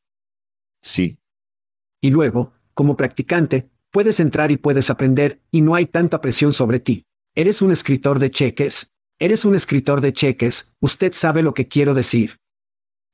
Sí, 0.82 1.20
Y 2.02 2.10
luego, 2.10 2.54
como 2.74 2.98
practicante, 2.98 3.70
puedes 3.92 4.20
entrar 4.20 4.50
y 4.50 4.58
puedes 4.58 4.90
aprender, 4.90 5.44
y 5.52 5.62
no 5.62 5.76
hay 5.76 5.86
tanta 5.86 6.20
presión 6.20 6.52
sobre 6.52 6.80
ti. 6.80 7.06
¿Eres 7.36 7.62
un 7.62 7.72
escritor 7.72 8.18
de 8.18 8.32
cheques? 8.32 8.94
¿Eres 9.20 9.46
un 9.46 9.54
escritor 9.54 10.02
de 10.02 10.12
cheques? 10.12 10.74
Usted 10.80 11.14
sabe 11.14 11.44
lo 11.44 11.54
que 11.54 11.68
quiero 11.68 11.94
decir. 11.94 12.40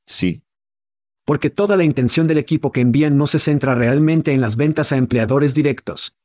sí, 0.06 0.42
Porque 1.30 1.48
toda 1.48 1.76
la 1.76 1.84
intención 1.84 2.26
del 2.26 2.38
equipo 2.38 2.72
que 2.72 2.80
envían 2.80 3.16
no 3.16 3.28
se 3.28 3.38
centra 3.38 3.76
realmente 3.76 4.32
en 4.32 4.40
las 4.40 4.56
ventas 4.56 4.90
a 4.90 4.96
empleadores 4.96 5.54
directos. 5.54 6.16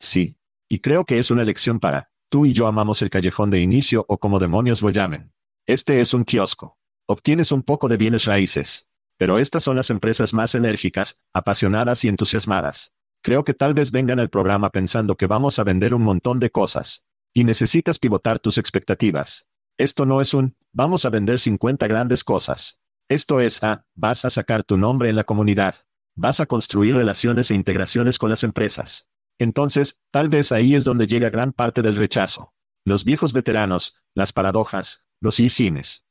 sí. 0.00 0.38
Y 0.70 0.78
creo 0.78 1.04
que 1.04 1.18
es 1.18 1.30
una 1.30 1.44
lección 1.44 1.78
para, 1.78 2.10
tú 2.30 2.46
y 2.46 2.54
yo 2.54 2.66
amamos 2.66 3.02
el 3.02 3.10
callejón 3.10 3.50
de 3.50 3.60
inicio 3.60 4.06
o 4.08 4.16
como 4.16 4.38
demonios 4.38 4.80
lo 4.80 4.88
llamen. 4.88 5.34
Este 5.66 6.00
es 6.00 6.14
un 6.14 6.24
kiosco. 6.24 6.78
Obtienes 7.06 7.52
un 7.52 7.62
poco 7.62 7.88
de 7.88 7.98
bienes 7.98 8.24
raíces. 8.24 8.88
Pero 9.18 9.38
estas 9.38 9.64
son 9.64 9.76
las 9.76 9.90
empresas 9.90 10.32
más 10.32 10.54
enérgicas, 10.54 11.20
apasionadas 11.34 12.02
y 12.06 12.08
entusiasmadas. 12.08 12.94
Creo 13.22 13.44
que 13.44 13.52
tal 13.52 13.74
vez 13.74 13.90
vengan 13.90 14.18
al 14.18 14.30
programa 14.30 14.70
pensando 14.70 15.14
que 15.14 15.26
vamos 15.26 15.58
a 15.58 15.64
vender 15.64 15.92
un 15.92 16.04
montón 16.04 16.40
de 16.40 16.48
cosas. 16.48 17.04
Y 17.34 17.44
necesitas 17.44 17.98
pivotar 17.98 18.38
tus 18.38 18.56
expectativas. 18.56 19.46
Esto 19.76 20.06
no 20.06 20.22
es 20.22 20.32
un, 20.32 20.56
vamos 20.72 21.04
a 21.04 21.10
vender 21.10 21.38
50 21.38 21.86
grandes 21.86 22.24
cosas. 22.24 22.81
Esto 23.08 23.40
es, 23.40 23.62
ah, 23.62 23.84
vas 23.94 24.24
a 24.24 24.30
sacar 24.30 24.62
tu 24.62 24.76
nombre 24.76 25.10
en 25.10 25.16
la 25.16 25.24
comunidad. 25.24 25.74
Vas 26.14 26.40
a 26.40 26.46
construir 26.46 26.94
relaciones 26.94 27.50
e 27.50 27.54
integraciones 27.54 28.18
con 28.18 28.30
las 28.30 28.44
empresas. 28.44 29.10
Entonces, 29.38 30.00
tal 30.10 30.28
vez 30.28 30.52
ahí 30.52 30.74
es 30.74 30.84
donde 30.84 31.06
llega 31.06 31.30
gran 31.30 31.52
parte 31.52 31.82
del 31.82 31.96
rechazo. 31.96 32.52
Los 32.84 33.04
viejos 33.04 33.32
veteranos, 33.32 34.02
las 34.14 34.32
paradojas, 34.32 35.04
los 35.20 35.40
y-cines. 35.40 36.06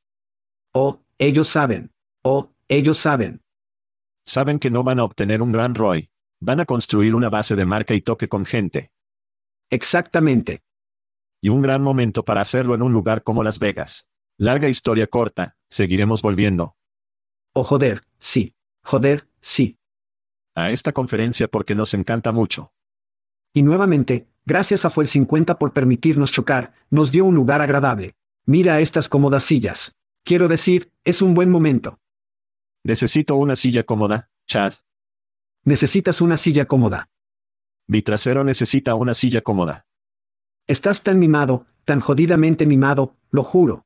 Oh, 0.73 1.01
ellos 1.17 1.47
saben. 1.47 1.91
Oh, 2.23 2.51
ellos 2.67 2.97
saben. 2.97 3.41
Saben 4.25 4.59
que 4.59 4.71
no 4.71 4.83
van 4.83 4.99
a 4.99 5.03
obtener 5.03 5.41
un 5.41 5.51
gran 5.51 5.75
ROI. 5.75 6.09
Van 6.39 6.59
a 6.59 6.65
construir 6.65 7.13
una 7.15 7.29
base 7.29 7.55
de 7.55 7.65
marca 7.65 7.93
y 7.93 8.01
toque 8.01 8.27
con 8.27 8.45
gente. 8.45 8.91
Exactamente. 9.69 10.63
Y 11.41 11.49
un 11.49 11.61
gran 11.61 11.81
momento 11.81 12.23
para 12.25 12.41
hacerlo 12.41 12.75
en 12.75 12.81
un 12.81 12.93
lugar 12.93 13.23
como 13.23 13.43
Las 13.43 13.59
Vegas. 13.59 14.09
Larga 14.37 14.69
historia 14.69 15.07
corta, 15.07 15.57
seguiremos 15.69 16.21
volviendo 16.21 16.75
Oh, 17.53 17.63
joder, 17.63 18.01
sí. 18.19 18.53
Joder, 18.83 19.27
sí. 19.41 19.77
a 20.55 20.71
esta 20.71 20.91
conferencia 20.91 21.47
porque 21.47 21.75
nos 21.75 21.93
encanta 21.93 22.31
mucho. 22.31 22.73
Y 23.53 23.63
nuevamente, 23.63 24.27
gracias 24.45 24.85
a 24.85 24.89
Fue 24.89 25.03
el 25.03 25.09
50 25.09 25.59
por 25.59 25.73
permitirnos 25.73 26.31
chocar, 26.31 26.73
nos 26.89 27.11
dio 27.11 27.25
un 27.25 27.35
lugar 27.35 27.61
agradable. 27.61 28.15
Mira 28.45 28.79
estas 28.79 29.07
cómodas 29.07 29.43
sillas. 29.43 29.95
Quiero 30.23 30.47
decir, 30.47 30.91
es 31.03 31.21
un 31.21 31.33
buen 31.33 31.49
momento. 31.49 31.99
Necesito 32.83 33.35
una 33.35 33.55
silla 33.55 33.83
cómoda, 33.83 34.31
Chad. 34.47 34.73
Necesitas 35.63 36.21
una 36.21 36.37
silla 36.37 36.65
cómoda. 36.65 37.09
Mi 37.87 38.01
trasero 38.01 38.43
necesita 38.43 38.95
una 38.95 39.13
silla 39.13 39.41
cómoda. 39.41 39.85
Estás 40.67 41.03
tan 41.03 41.19
mimado, 41.19 41.65
tan 41.85 41.99
jodidamente 41.99 42.65
mimado, 42.65 43.17
lo 43.29 43.43
juro. 43.43 43.85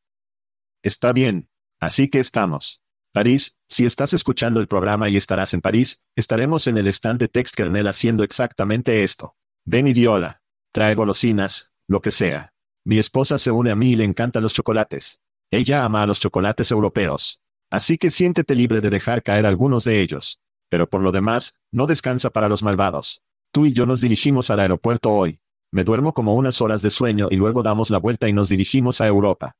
Está 0.84 1.14
bien. 1.14 1.50
Así 1.80 2.08
que 2.08 2.20
estamos. 2.20 2.85
París, 3.16 3.58
si 3.66 3.86
estás 3.86 4.12
escuchando 4.12 4.60
el 4.60 4.68
programa 4.68 5.08
y 5.08 5.16
estarás 5.16 5.54
en 5.54 5.62
París, 5.62 6.02
estaremos 6.18 6.68
en 6.68 6.78
el 6.78 6.88
stand 6.88 7.18
de 7.18 7.30
Text 7.30 7.56
Kernel 7.56 7.88
haciendo 7.88 8.26
exactamente 8.26 9.06
esto. 9.06 9.38
Ven 9.64 9.88
y 9.88 9.94
di 9.94 10.06
hola. 10.06 10.42
Trae 10.74 10.96
golosinas, 10.96 11.72
lo 11.88 12.02
que 12.02 12.12
sea. 12.12 12.52
Mi 12.84 12.98
esposa 12.98 13.38
se 13.38 13.52
une 13.52 13.72
a 13.72 13.76
mí 13.78 13.92
y 13.92 13.96
le 13.96 14.04
encantan 14.04 14.44
los 14.44 14.54
chocolates. 14.54 15.22
Ella 15.50 15.86
ama 15.86 16.04
a 16.04 16.08
los 16.08 16.20
chocolates 16.20 16.72
europeos. 16.72 17.42
Así 17.72 17.98
que 17.98 18.10
siéntete 18.10 18.54
libre 18.54 18.82
de 18.82 18.90
dejar 18.90 19.24
caer 19.24 19.46
algunos 19.46 19.86
de 19.86 20.02
ellos. 20.02 20.42
Pero 20.70 20.90
por 20.90 21.00
lo 21.02 21.14
demás, 21.14 21.58
no 21.72 21.88
descansa 21.88 22.32
para 22.32 22.50
los 22.50 22.64
malvados. 22.64 23.24
Tú 23.54 23.66
y 23.66 23.72
yo 23.72 23.86
nos 23.86 24.02
dirigimos 24.02 24.50
al 24.50 24.60
aeropuerto 24.60 25.14
hoy. 25.14 25.40
Me 25.72 25.86
duermo 25.86 26.14
como 26.14 26.36
unas 26.36 26.60
horas 26.60 26.82
de 26.82 26.90
sueño 26.90 27.30
y 27.32 27.38
luego 27.38 27.64
damos 27.64 27.90
la 27.92 27.98
vuelta 27.98 28.28
y 28.28 28.34
nos 28.34 28.50
dirigimos 28.50 29.00
a 29.00 29.08
Europa. 29.08 29.56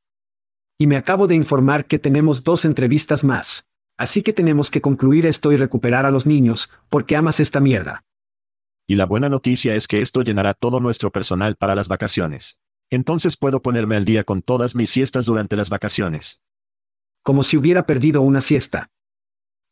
Y 0.78 0.86
me 0.86 0.96
acabo 0.96 1.26
de 1.26 1.34
informar 1.34 1.86
que 1.86 1.98
tenemos 1.98 2.44
dos 2.44 2.64
entrevistas 2.64 3.24
más. 3.24 3.66
Así 3.98 4.22
que 4.22 4.32
tenemos 4.32 4.70
que 4.70 4.82
concluir 4.82 5.24
esto 5.24 5.52
y 5.52 5.56
recuperar 5.56 6.04
a 6.04 6.10
los 6.10 6.26
niños, 6.26 6.70
porque 6.90 7.16
amas 7.16 7.40
esta 7.40 7.60
mierda. 7.60 8.04
Y 8.86 8.96
la 8.96 9.06
buena 9.06 9.28
noticia 9.28 9.74
es 9.74 9.88
que 9.88 10.02
esto 10.02 10.22
llenará 10.22 10.54
todo 10.54 10.78
nuestro 10.80 11.10
personal 11.10 11.56
para 11.56 11.74
las 11.74 11.88
vacaciones. 11.88 12.60
Entonces 12.90 13.36
puedo 13.36 13.62
ponerme 13.62 13.96
al 13.96 14.04
día 14.04 14.22
con 14.22 14.42
todas 14.42 14.74
mis 14.74 14.90
siestas 14.90 15.24
durante 15.24 15.56
las 15.56 15.70
vacaciones. 15.70 16.42
Como 17.22 17.42
si 17.42 17.56
hubiera 17.56 17.86
perdido 17.86 18.22
una 18.22 18.40
siesta. 18.40 18.90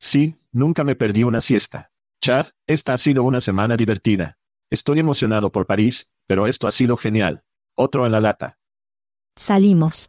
Sí, 0.00 0.36
nunca 0.50 0.82
me 0.82 0.96
perdí 0.96 1.22
una 1.22 1.40
siesta. 1.40 1.92
Chad, 2.20 2.48
esta 2.66 2.94
ha 2.94 2.98
sido 2.98 3.22
una 3.22 3.40
semana 3.40 3.76
divertida. 3.76 4.38
Estoy 4.70 4.98
emocionado 4.98 5.52
por 5.52 5.66
París, 5.66 6.10
pero 6.26 6.46
esto 6.46 6.66
ha 6.66 6.72
sido 6.72 6.96
genial. 6.96 7.44
Otro 7.76 8.06
en 8.06 8.12
la 8.12 8.20
lata. 8.20 8.58
Salimos. 9.36 10.08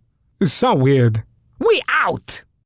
So 0.43 0.73
weird. 0.73 1.23
We 1.59 1.81
out! 1.87 2.43